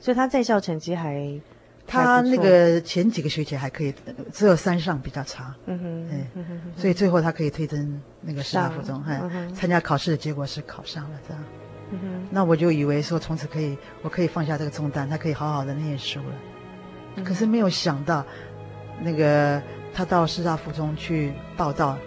[0.00, 1.40] 所以他在校成绩还。
[1.90, 3.92] 他那个前几个学期还可以，
[4.32, 5.52] 只有三上比较差。
[5.66, 6.30] 嗯哼，哎，
[6.76, 9.20] 所以最后他可以推甄那个师大附中，哎，
[9.52, 11.42] 参加考试的结果是考上了，这样。
[11.90, 17.24] 嗯哼，那我就以为说从此可以，我可以放下这个重担，他可以好好的念书了。
[17.24, 18.24] 可是没有想到，
[19.02, 19.60] 那个
[19.92, 21.98] 他到师大附中去报道，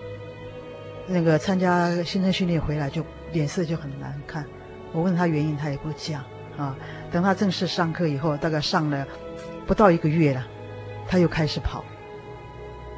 [1.08, 4.46] 那个参加新生训练回来就脸色就很难看。
[4.94, 6.24] 我问他原因，他也不讲
[6.58, 6.74] 啊。
[7.12, 9.06] 等他正式上课以后，大概上了。
[9.66, 10.46] 不到一个月了，
[11.08, 11.84] 他又开始跑。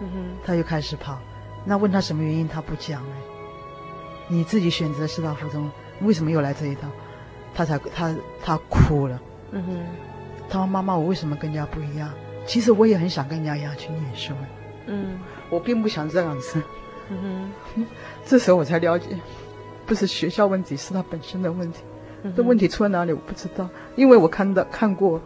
[0.01, 1.19] 嗯哼，他又开始跑。
[1.63, 3.15] 那问他什么原因，他不讲哎。
[4.27, 5.69] 你自己选择师大附中，
[6.01, 6.87] 为什么又来这一套？
[7.53, 9.21] 他才他他哭了。
[9.51, 9.85] 嗯哼，
[10.49, 12.11] 他说：“妈妈，我为什么跟人家不一样？
[12.45, 14.33] 其实我也很想跟人家一样去念书。
[14.87, 16.61] 嗯，我并不想这样子。
[17.09, 17.85] 嗯哼，
[18.25, 19.07] 这时候我才了解，
[19.85, 21.83] 不是学校问题，是他本身的问题。
[22.35, 25.21] 这问题出在哪里，我不知道，因为我看到看过。”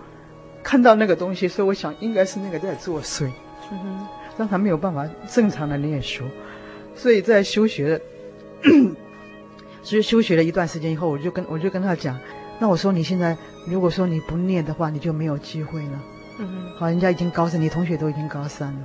[0.63, 3.29] 看到那个东西，所以我想应该是那个在作祟，
[3.71, 4.07] 嗯哼，
[4.37, 6.23] 让他没有办法正常的念书。
[6.95, 8.01] 所以在休学，
[9.81, 12.19] 所以休学了一段时间以后，我就跟我就跟他讲，
[12.59, 16.01] 那我说你现在如果说你不念的话，你就没有机会了。
[16.39, 18.79] 嗯哼，好，人家已经高三，你同学都已经高三了，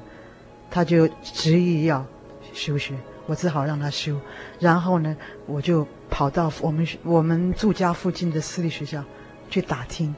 [0.70, 2.07] 他就执意要
[2.53, 2.95] 休学，
[3.27, 4.16] 我只好让他休。
[4.61, 5.16] 然后呢，
[5.47, 9.03] 我就跑到我们我们住家附近的私立学校
[9.51, 10.14] 去打听。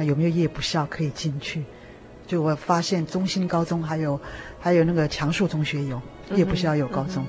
[0.00, 1.62] 那有没有夜不校可以进去？
[2.26, 4.18] 就我发现中兴高中还有，
[4.58, 6.00] 还有那个强恕中学有
[6.34, 7.22] 夜不校有高中。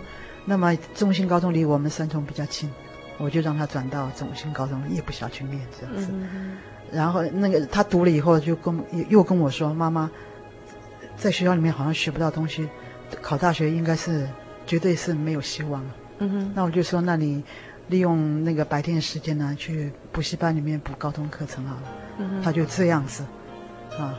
[0.46, 2.72] 那么中兴高中离我们三重比较近，
[3.18, 6.08] 我就让他转到中兴高中夜不校去念这样子。
[6.14, 6.58] 嗯、
[6.94, 10.10] 然后那个他读了以后就跟又跟我说：“妈妈，
[11.18, 12.70] 在学校里面好像学不到东西，
[13.22, 14.30] 考大学应该是
[14.66, 16.52] 绝对是没有希望了。”嗯哼。
[16.56, 17.44] 那我就说：“那你
[17.88, 21.82] 利用那个白天的时间呢，去补习班里面补高中课程好了。”
[22.44, 23.24] 他就这样子，
[23.98, 24.14] 啊，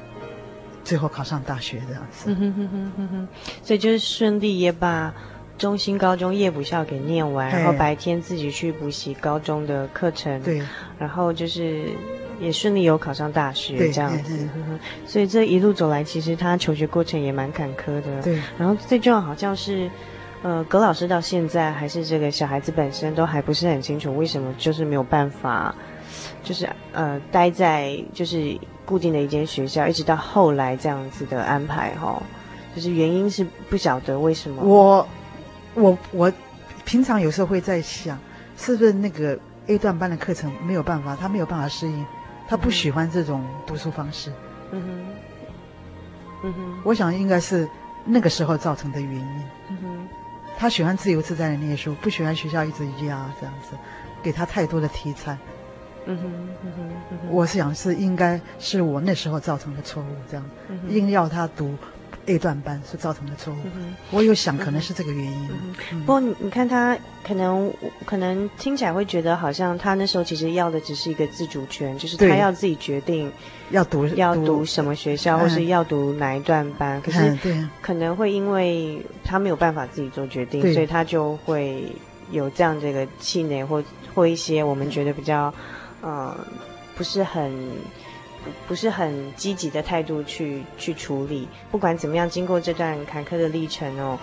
[0.82, 2.24] 最后考上大学这样子。
[2.32, 3.28] 嗯哼哼哼哼哼，
[3.62, 5.14] 所以就是顺利也把
[5.56, 10.42] 中心高中夜补校给念完，然后白天自己去补习高中的课程。
[10.42, 10.60] 对。
[10.98, 11.90] 然后就是
[12.40, 14.48] 也顺利有考上大学这样子。
[15.06, 18.20] 所以这一路走来，其实他求学过程也蛮坎坷的。
[18.22, 18.40] 对。
[18.58, 19.88] 然后最重要好像是，
[20.42, 25.74] 呃，葛老师到现在还是这个小孩子本身都还不是很清楚为什么就是没有办法。
[26.42, 32.20] 就是呃，待在就是固定的一间学校，一直到后来这样子的安排哈，
[32.74, 34.62] 就是原因是不晓得为什么。
[34.62, 35.08] 我
[35.74, 36.32] 我我
[36.84, 38.18] 平常有时候会在想，
[38.56, 39.38] 是不是那个
[39.68, 42.04] A 段班的课程没有办法，他没有办法适应，
[42.48, 44.30] 他不喜欢这种读书方式。
[44.72, 44.88] 嗯哼，
[46.42, 47.68] 嗯哼，我想应该是
[48.04, 49.42] 那个时候造成的原因。
[49.70, 50.08] 嗯哼，
[50.62, 53.76] 他喜欢自由自在的念书，不喜欢学校一直压这样子，
[54.22, 55.36] 给他太多的题材。
[56.06, 56.32] 嗯哼，
[56.64, 61.74] 嗯哼，嗯哼，我是想是应该是我那时候造成的错误，这样，嗯、硬要他读
[62.26, 63.56] A 段班是造成的错误。
[64.10, 65.48] 我有想可能是这个原因。
[66.00, 66.96] 不过你你看他
[67.26, 67.72] 可能
[68.04, 73.30] 可能听起来会觉得好像他那时候其实要的只是一个自主权，就是他要自己决定
[73.70, 77.00] 要读要读什么学校，或是要读哪一段班。
[77.02, 77.36] 可是
[77.80, 81.84] 可能会因为他没有办法自己做决定，所以他就会
[82.30, 83.82] 有这样这个气馁或
[84.14, 85.52] 或一些我们觉得比较。
[86.04, 86.36] 嗯，
[86.96, 87.52] 不是很
[88.66, 91.48] 不是很积极的态度去去处理。
[91.70, 94.18] 不管怎么样，经过这段坎坷的历程哦，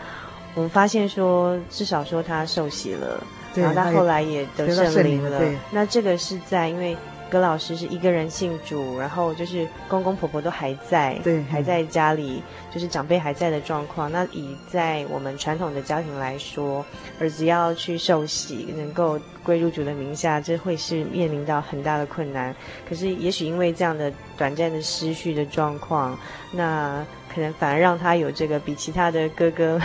[0.55, 5.41] 我们发现说，至少说他受洗了，然后他后来也得圣灵了。
[5.71, 6.95] 那这个是在因为。
[7.29, 12.41] 葛老师是一个人信主，然后就是公公婆婆都还在，对，还在家里，
[12.73, 14.11] 就是长辈还在的状况。
[14.11, 16.83] 那以在我们传统的家庭来说，
[17.19, 22.55] 儿子要去受洗，能够归入主的名下，这会是面临到很大的困难。
[22.87, 26.17] 可是也许因为这样的短暂的失序的状况，
[26.51, 29.79] 那可能反而让他有这个比其他的哥哥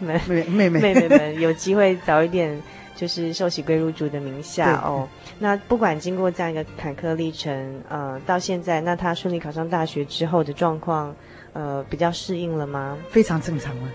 [0.00, 2.62] 们、妹 妹妹妹们有机会早一点
[2.96, 5.08] 就是受洗归入主的名下哦。
[5.38, 11.14] 那不管经过这样一个坎坷历程，呃，到现在，那他顺利考上大学之后的状况，
[11.52, 12.96] 呃，比较适应了吗？
[13.10, 13.88] 非常正常了。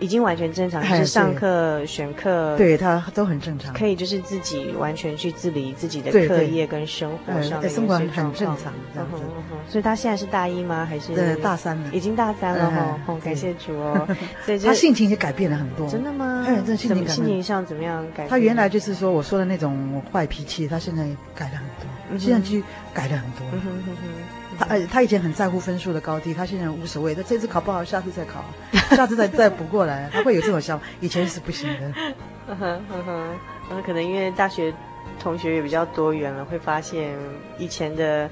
[0.00, 9.22] 已经完全正常，就是上课、选课，对他都很正常，可以就是自己完全去自理自己的课业跟生活上的一些很正常这样子。
[9.68, 10.86] 所以他现在是大一吗？
[10.88, 11.90] 还是对大三了？
[11.92, 13.18] 已经大三了哈。
[13.22, 14.06] 感谢主哦。
[14.44, 15.88] 所以他性情也改变了很多。
[15.88, 16.44] 真的吗？
[16.46, 18.26] 哎，这性情性情上怎么样改？
[18.28, 22.62] 他原来就是说我说的那种坏脾气，他现在改了很多，现在去
[22.94, 23.46] 改了很多。
[24.58, 27.14] 他呃，他以前很在乎分数的高低，他现在无所谓。
[27.14, 28.44] 他这次考不好，下次再考，
[28.96, 30.84] 下次再再补过来，他会有这种想法。
[31.00, 31.92] 以前是不行的。
[32.48, 33.38] 嗯哼嗯哼，
[33.70, 34.72] 那可能因为大学
[35.20, 37.14] 同学也比较多元了，会发现
[37.58, 38.30] 以前的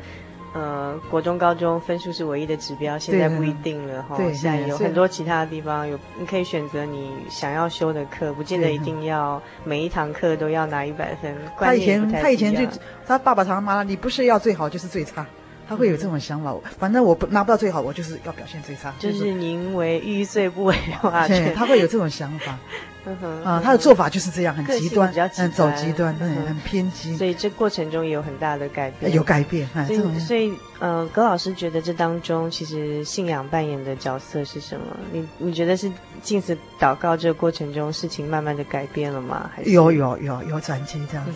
[0.55, 4.17] 呃国中、高中分数是唯一的指标，现在不一定了哈。
[4.17, 11.35] 对，现在有很多其他的地方有，你可以选择你想要修的课，不见得一定要每一堂课都要拿一百分。
[11.59, 15.27] 他以前他以前就他爸爸常常骂他，你不是要最好就是最差。
[15.69, 18.95] 他会有这种想法，反正我不拿不到最好，我就是要表现最差。
[18.99, 21.55] 就是宁为玉碎不为瓦全。
[21.55, 22.59] 他会有这种想法。
[23.45, 27.17] 啊，他的做法就是这样，很极端，嗯，走极端，对，很偏激。
[27.17, 29.13] 所以这过程中也有很大的改变。
[29.13, 34.87] 有改变，所以，所以，呃，葛老师觉得这当中其实信仰扮演的角色是什么？
[35.13, 35.91] 你你觉得是
[36.23, 39.51] 镜子祷告这个过程中事情慢慢的改变了吗？
[39.55, 41.33] 还是有有有有转机这样子。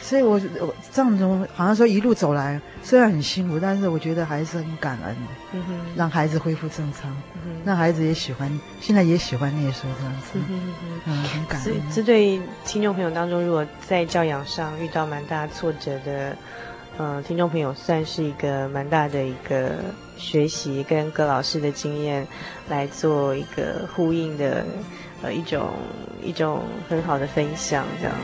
[0.00, 1.24] 所以我我这样子
[1.54, 5.16] 好像说一路走来，虽然很辛苦，但是我觉得还是很感恩。
[5.52, 7.14] 嗯哼，让孩子恢复正常，
[7.64, 10.31] 让孩子也喜欢，现在也喜欢念书这样子。
[10.34, 11.74] 嗯嗯嗯，很感恩。
[11.94, 16.36] 这对听众朋友当中，如果在教养上遇到蛮大挫折的，
[16.98, 19.72] 嗯，听众朋友算是一个蛮大的一个
[20.16, 22.26] 学习，跟葛老师的经验
[22.68, 24.64] 来做一个呼应的，
[25.22, 25.70] 呃，一种
[26.22, 28.14] 一种很好的分享，这样。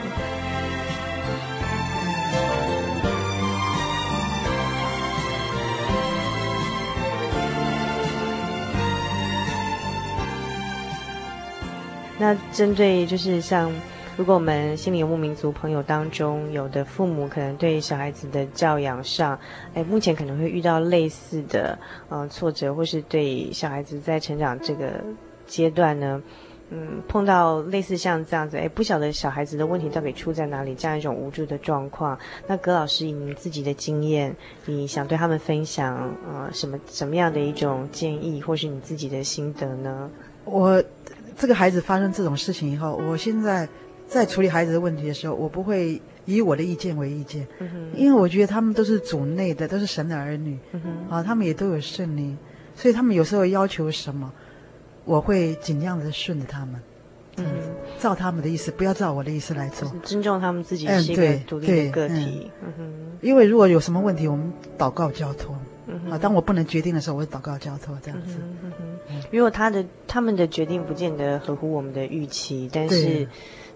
[12.19, 13.73] 那针对就是像，
[14.17, 19.39] 如果我们心里游牧民族朋友当中有的父母可能对小孩子的教养上，
[19.73, 24.95] 哎，目前可能会遇到类似的呃挫折，或是对小孩子在成长这个
[25.47, 26.21] 阶段呢，
[26.71, 34.35] 嗯，碰到类似像这样子，哎，不晓得小孩子的问题到底出在哪里，这样一种无助的状况，那葛老师以您自己的经验，
[34.67, 40.11] 你想对他们分享呃什么什么样的一种建议，或是你自己的心得呢？
[40.45, 40.83] 我。
[41.39, 43.69] 这个孩子发生这种事情以后，我现在
[44.09, 52.37] 在处理孩子的问题的时候，我不会以我的意见为意见，嗯、因为我觉得他们都是主内的，都是神的儿女，嗯、啊，他们也都有圣灵，
[52.75, 54.33] 所以他们有时候要求什么，
[55.05, 56.81] 我会尽量的顺着他们，
[57.37, 57.45] 嗯，
[58.01, 62.73] 照他们的意思，不要照我的意思来做，尊重他们自己是一个独立的个体，嗯。
[62.77, 65.33] 哼，因为如果有什么问题，我们祷告交
[65.99, 66.13] 托。
[66.13, 68.39] 啊，当我不能决定的时候，我会祷告交托这样子。
[69.31, 73.27] 如果他的他们的决定不见得合乎我们的预期，但是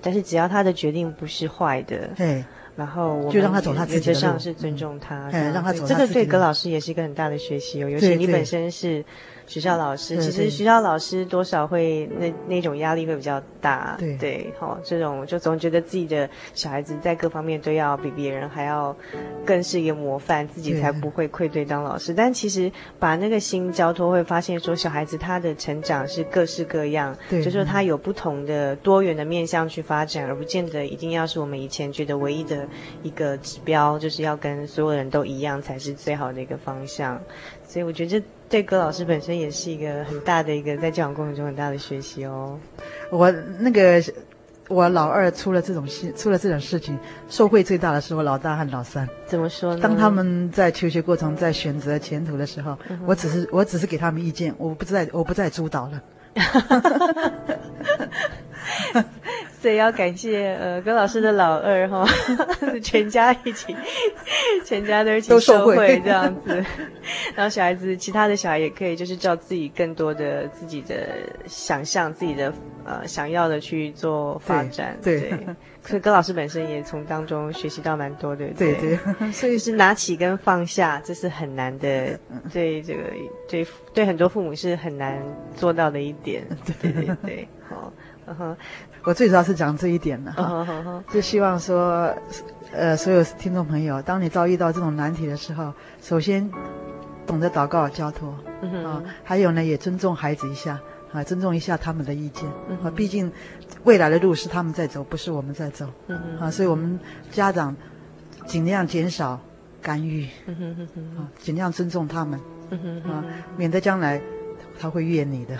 [0.01, 2.45] 但是只要他的决定不是坏的，对，
[2.77, 5.87] 然后我们就让他走他自己的路，上是尊重他，让他走。
[5.87, 9.05] 这个对葛老师也是一个很大的学习哦，尤其你本身是。
[9.45, 18.97] 学校老师其实学校老师多少会那那种压力会比较大，对对，好，这种就总觉得自己的小孩子在各方面都要比别人还要
[19.45, 22.14] 更是一个模范，自己才不会愧对当老师。
[22.14, 22.70] 但其实
[23.01, 32.62] 把那个心交托，会发现说小孩子他的成长是各式各样，对，就说他有不同的多元的面向去发展，而不见得一定要是我们以前觉得唯一的
[33.03, 37.21] 一个指标，就是要跟所有人都一样才是最好的一个方向。
[37.67, 42.59] 所以我觉得这对葛老师本身也是一个很大的一个在教养过程中很大的学习哦。
[43.11, 44.03] 我那个
[44.69, 46.99] 我老二出了这种事，出了这种事情，
[47.29, 49.09] 受惠最大的是我老大和老三。
[49.27, 49.81] 怎么说呢？
[49.83, 56.03] 当他们在求学过程在选择前途的时候，嗯、我只是我只是给他们意见，我不再我不再主导了。
[59.63, 62.05] 所以要感谢呃葛老师的老二哈，
[62.83, 63.77] 全家一起，
[64.65, 66.65] 全家都一起受惠这样子，
[67.37, 72.53] 然后小孩子其他的小孩也可以就是照自己更多的自己的想象，自己的
[72.85, 75.31] 呃想要的去做发展，对，对。
[75.39, 75.47] 对，
[75.85, 82.19] 所以葛老师本身也从当中学习到蛮多的，对对，对， 所以是拿起跟放下，这是很难的，
[82.53, 83.03] 对这个
[83.49, 85.17] 对对很多父母是很难
[85.57, 86.45] 做到的一点，
[86.81, 87.93] 对对对，对，好，
[88.27, 88.57] 然后。
[89.05, 92.15] 我最主要是讲这一点的 哈，就希望说，
[92.73, 96.49] 呃，所有听众朋友，当你遭遇到这种难题的时候，首先
[97.27, 98.33] 懂得祷告交托，
[98.63, 100.79] 嗯、啊，还有呢，也尊重孩子一下
[101.13, 103.33] 啊，尊重一下他们的意见、嗯、啊，毕竟
[103.83, 106.99] 未来的路是他们在走，不是我们在走，嗯啊，所以我们
[107.31, 107.75] 家长
[108.47, 109.41] 尽量减少
[109.83, 112.39] 干预，啊，尽量尊重他们，
[113.05, 113.25] 啊，
[113.57, 114.23] 免得将来
[114.79, 115.59] 他会怨你的。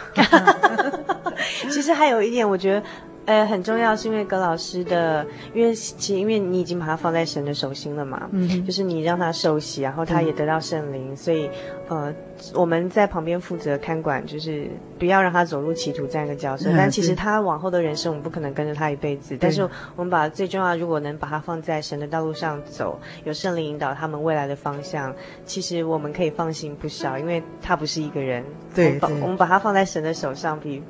[1.69, 2.83] 其实还有一点，我觉得。
[3.25, 11.49] 呃，很重要，是因为葛老师的，因为其实因为你已经把他放在神的手心了嘛，嗯，就是你让他受洗，然后他也得到圣灵，嗯、所以
[11.89, 12.13] 呃，
[12.55, 14.69] 我们在旁边负责看管，就是
[14.99, 16.71] 不要让他走入歧途这样一个角色。
[16.73, 19.37] 嗯、但其实他往后的人生，我们不可能跟着他一辈子。
[19.41, 19.63] 但是
[19.95, 25.15] 我们把最重要，如果能把他放在神的道路上走，有圣灵引导他们未来的方向，
[25.45, 28.45] 其实我们可以放心不少，因为他不是一个人。
[28.75, 30.83] 对，对，我们把他放在神的手上，比。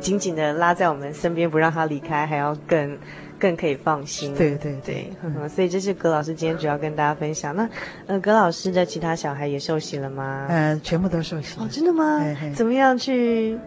[0.00, 2.98] 紧紧的拉在我们身边，不让他离开，还要更
[3.38, 4.34] 更可以放心。
[4.34, 5.10] 对对对，
[5.48, 7.54] 所以这是葛老师今天主要跟大家分享。
[7.56, 7.68] 那
[8.06, 10.46] 呃，葛老师的其他小孩也受洗了吗？
[10.48, 11.58] 呃，全部都受洗。
[11.58, 12.20] 哦，真的吗？
[12.20, 13.58] 嘿嘿怎么样去？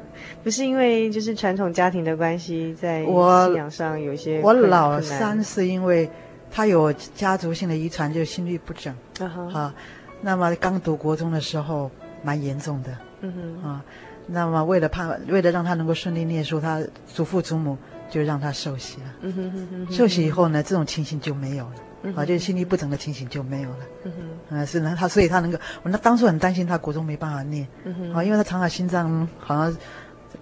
[0.43, 4.49] 不是因为就是传统家庭的关系，在信仰上有一些我。
[4.49, 6.09] 我老三是因为
[6.51, 8.93] 他有家族性的遗传，就是心律不整。
[9.19, 9.59] 啊哈。
[9.59, 9.75] 啊，
[10.21, 11.89] 那么刚读国中的时候
[12.23, 12.97] 蛮严重的。
[13.21, 13.69] 嗯哼。
[13.69, 13.83] 啊。
[14.31, 17.77] 那么，为了怕，为了让他能够顺利念书，他祖父祖母
[18.09, 19.13] 就让他受洗了。
[19.21, 19.91] 嗯哼哼哼。
[19.91, 21.75] 受洗以后呢，这种情形就没有了。
[22.03, 22.15] 嗯。
[22.15, 23.77] 啊，就是心律不整的情形就没有了。
[24.03, 24.13] 嗯
[24.49, 24.57] 哼。
[24.57, 27.67] 啊，是呢，他所以他能够，我那当初很担心他国中没办法念。
[27.85, 28.13] 嗯哼。
[28.13, 29.75] 啊，因为他常常心脏好像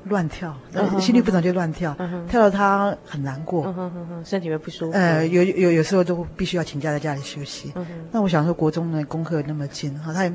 [0.05, 3.65] 乱跳，嗯、心律不整就乱跳，嗯、跳到他很难过。
[3.67, 4.25] 嗯哼哼哼。
[4.25, 4.97] 身体会不舒服。
[4.97, 7.71] 呃，有有有时候都必须要请假在家里休息。
[7.75, 7.91] 嗯哼。
[8.11, 10.33] 那我想说，国中呢功课那么近，哈，他也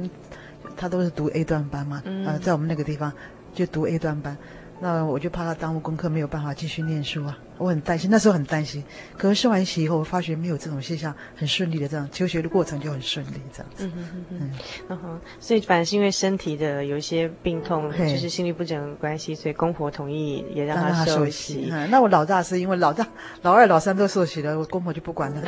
[0.76, 2.02] 他都是读 A 段班嘛。
[2.04, 2.24] 嗯。
[2.26, 3.12] 啊，在我们那个地方。
[3.54, 4.36] 就读 A 段班，
[4.80, 7.38] 那我就怕他耽误功课，没有办法继续念书啊。
[7.58, 8.82] 我很担心，那时候很担心。
[9.16, 13.86] 可是受完洗以后，我发觉没有这种现象，很顺利的这样求学的过程就很顺利这样子。
[13.86, 14.50] 嗯嗯嗯
[14.88, 14.98] 嗯。
[14.98, 21.68] 哼，所以反正是因为身体的有一些病痛，就是心律不整的关系，所以公婆同意也让他受洗。
[21.70, 23.06] 嗯，那我老大是因为老大、
[23.42, 25.42] 老二、老三都受洗了，我公婆就不管了，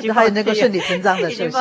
[0.00, 1.56] 就还有那个顺理成章的 受洗。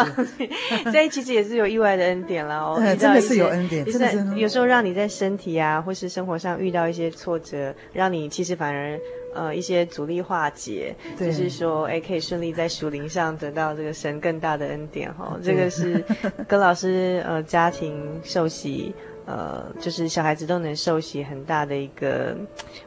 [0.92, 2.78] 所以其实也是有意外的恩典了哦。
[2.80, 4.40] 嗯，真的是有恩典，真的是。
[4.40, 8.98] 有时候让你在身体啊，或是生活上遇到一些挫折，让你其实反而。
[9.34, 15.38] 呃，一些阻力化解，就是说，哎，可以顺利在属灵上得到这个神更大的恩典哈。
[15.42, 16.04] 这个是
[16.48, 18.94] 葛老师呃家庭受洗，
[19.26, 22.36] 呃，就是小孩子都能受洗，很大的一个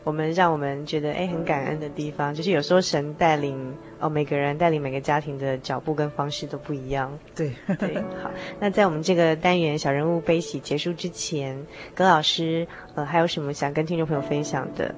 [0.03, 2.35] 我们让我们觉得哎很感恩的地方。
[2.35, 7.19] 就是有时候神带领哦每个人带领每个家庭的脚步跟方式都不一样。
[7.35, 8.31] 对对，好。
[8.61, 11.65] 那在我们这个单元小人物悲喜结束之前，
[11.95, 14.95] 葛老师呃还有什么想跟听众朋友分享的？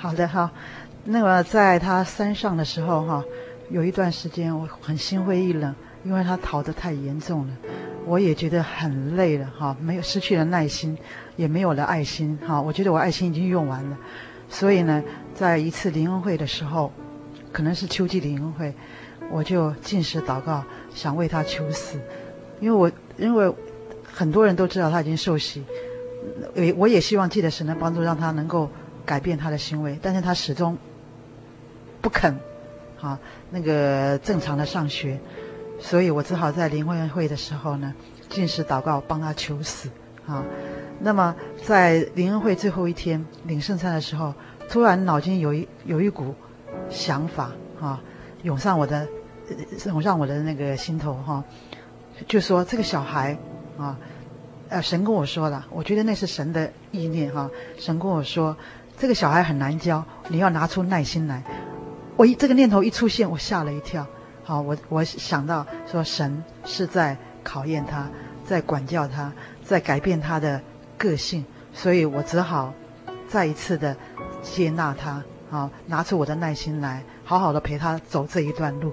[0.00, 0.48] 好的，好。
[1.10, 3.24] 那么在他山上的时候，哈，
[3.70, 7.56] 有一段时间我很心灰意冷，因为他逃得太严重了，
[8.04, 10.98] 我也觉得很累了，哈，没有失去了耐心，
[11.36, 13.96] 也没有了爱心，哈，我觉得我爱心已经用完了，
[14.50, 15.02] 所以呢，
[15.32, 16.92] 在一次灵恩会的时候，
[17.52, 18.74] 可能是秋季灵恩会，
[19.30, 20.62] 我就进食祷告，
[20.94, 21.98] 想为他求死，
[22.60, 23.50] 因为我因为
[24.04, 25.64] 很多人都知道他已经受洗，
[26.76, 28.68] 我也希望借着神的帮助，让他能够
[29.06, 30.76] 改变他的行为，但是他始终。
[32.00, 32.38] 不肯，
[33.00, 33.18] 啊，
[33.50, 35.18] 那个正常的上学，
[35.80, 37.94] 所以我只好在灵恩会的时候呢，
[38.28, 39.90] 禁食祷告帮他求死，
[40.26, 40.44] 啊，
[41.00, 41.34] 那么
[41.64, 44.34] 在灵恩会最后一天领圣餐的时候，
[44.68, 46.34] 突然脑筋有一有一股
[46.88, 48.00] 想法，啊，
[48.42, 49.08] 涌上我的，
[49.86, 51.42] 涌上我的那个心头，哈，
[52.26, 53.36] 就说这个小孩，
[53.76, 53.98] 啊，
[54.68, 58.56] 呃，神跟我说了，我觉得那是神的意念，哈，神跟我说
[58.98, 61.42] 这个小孩很难教，你要拿出耐心来。
[62.18, 64.04] 我一这个念头一出现，我吓了一跳。
[64.42, 68.08] 好，我我想到说，神是在考验他，
[68.44, 70.60] 在管教他，在改变他的
[70.96, 72.74] 个性，所以我只好
[73.28, 73.96] 再一次的
[74.42, 78.92] 接纳他，好，拿出我的耐心来，好好的陪他走这一段路。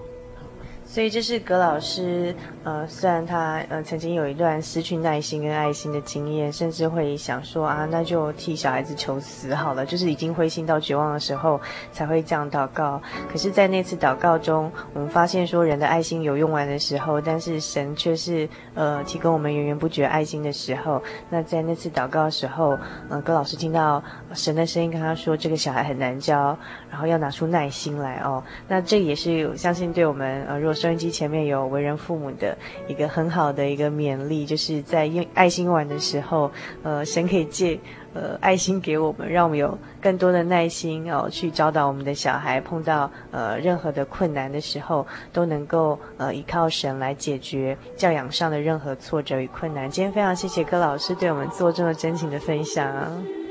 [0.87, 2.33] 所以这是葛老师，
[2.63, 11.59] 呃，虽然他呃曾经有一段失去耐心跟爱心的经验，甚至会想说啊，那就替小孩子求死好了，就是已经灰心到绝望的时候
[11.91, 13.01] 才会这样祷告。
[13.27, 21.01] 可是，在那次祷告中，我们发现说，人的爱心有用完的时候，但是神却是呃提供我们源源不绝爱心的时候。
[21.31, 22.77] 那在那次祷告的时候，
[23.09, 24.01] 呃，葛老师听到
[24.33, 26.57] 神的声音跟他说，这个小孩很难教，
[26.91, 28.41] 然后要拿出耐心来哦。
[28.67, 30.74] 那这也是相信对我们呃若。
[30.75, 32.55] 收音机前面有为人父母的
[32.87, 36.51] 一个很好的一个勉励，就是在用爱心碗的时候，
[36.83, 37.79] 呃，神可以借
[38.13, 49.89] 呃爱心给我们，让我们有更多的耐心哦，去教导我们的小孩，碰到呃任何的困难的时候，都能够呃依靠神来解决教养上的任何挫折与困难。
[49.89, 52.85] 今天非常谢谢柯老师对我们做这么真情的分享，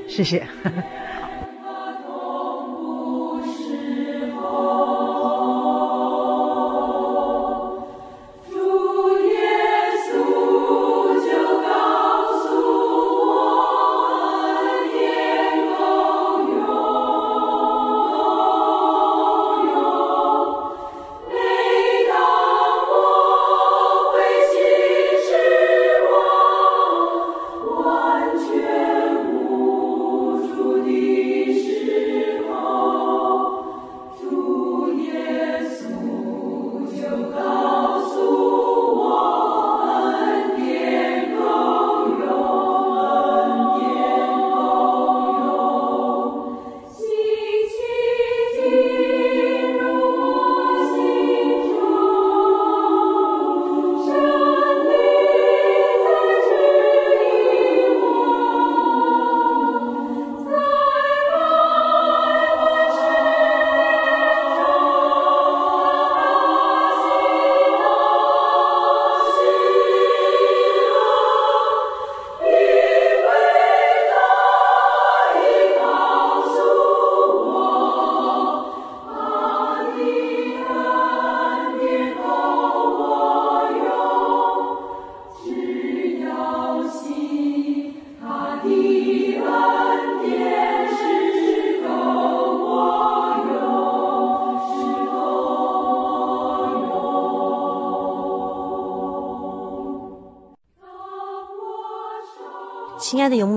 [0.07, 0.45] 谢谢。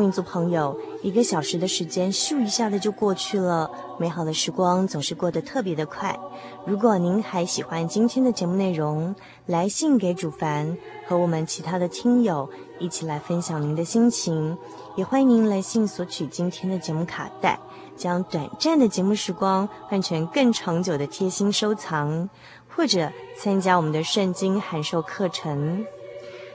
[0.09, 6.19] 民族朋友，一个小时的时间咻一下子就过去了，美好的时光总是过得特别的快。
[6.65, 12.49] 如果您还喜欢今天的节目内容，来信给主凡，和我们其他的听友
[12.79, 14.57] 一起来分享您的心情。
[14.97, 17.61] 也欢迎您来信索取今天的节目卡带，
[17.95, 22.31] 将短暂的节目时光换成更长久的贴心收藏，
[22.67, 25.85] 或者参加我们的圣经函授课程。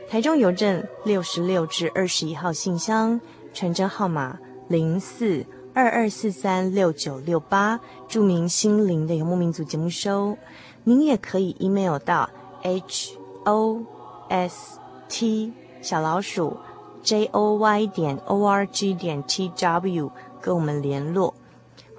[0.10, 3.20] 台中邮政六十六至二十一号信箱，
[3.54, 10.38] 传真号码零四二二四三六九六八，注明心灵的游牧民族节目收。
[10.84, 12.30] 您也可以 email 到
[12.62, 13.82] h o
[14.30, 16.58] s t 小老鼠
[17.02, 21.34] j o y 点 o r g 点 t w 跟我们联络，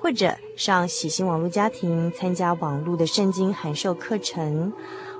[0.00, 4.72] 或者上喜新网络家庭参加网络的圣经函授课程，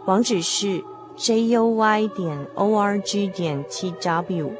[0.07, 0.85] 网址是。
[1.16, 4.51] juy 点 org 点 tw。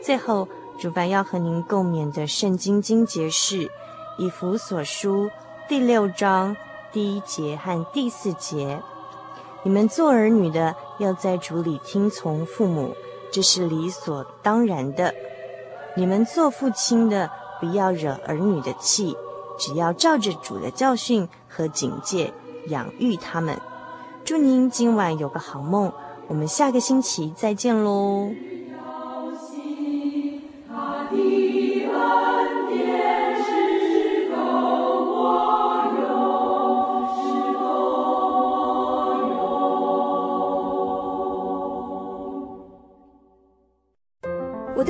[0.00, 0.48] 最后，
[0.82, 3.70] 主凡要和您共勉的圣经经节是
[4.18, 5.30] 以弗所书
[5.68, 6.56] 第六章
[6.90, 8.82] 第一节和第四节。
[9.62, 12.96] 你们做儿女的要在主里听从父母，
[13.30, 15.14] 这是理所当然的。
[15.94, 17.30] 你们做父亲的
[17.60, 19.16] 不要惹儿女的气，
[19.56, 22.34] 只要照着主的教训和警戒
[22.66, 23.56] 养育他们。
[24.24, 25.92] 祝您今晚有个好梦，
[26.26, 28.32] 我们下个星期再见喽。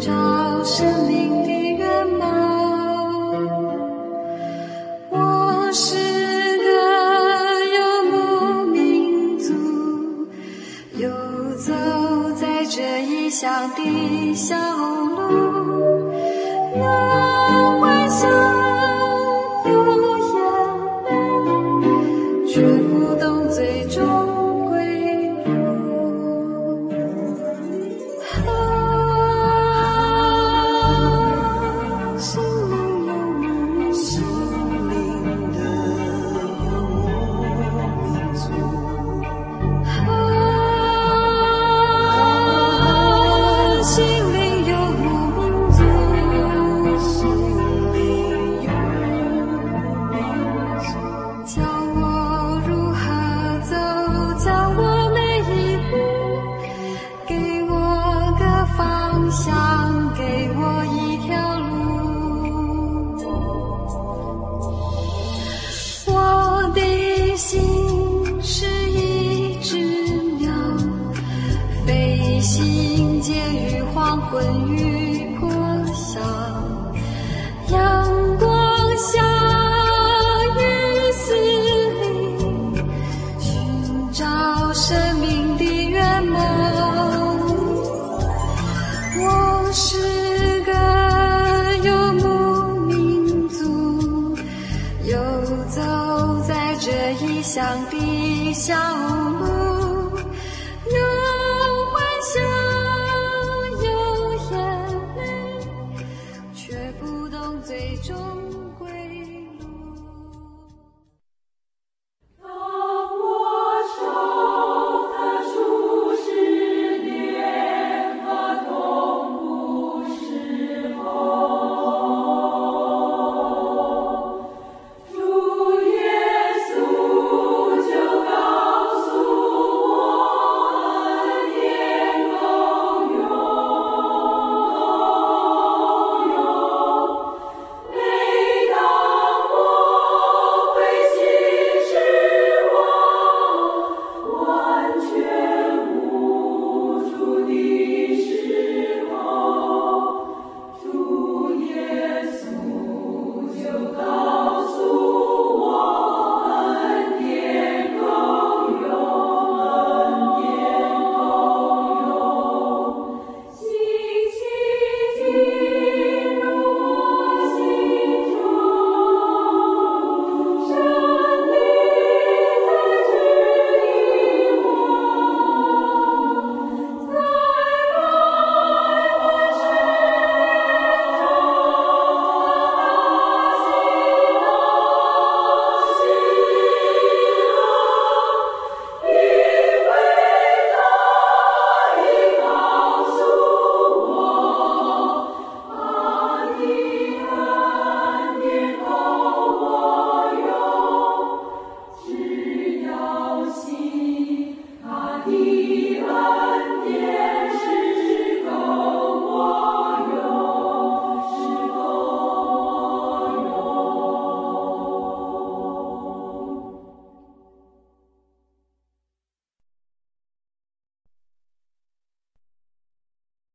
[0.00, 0.29] 照。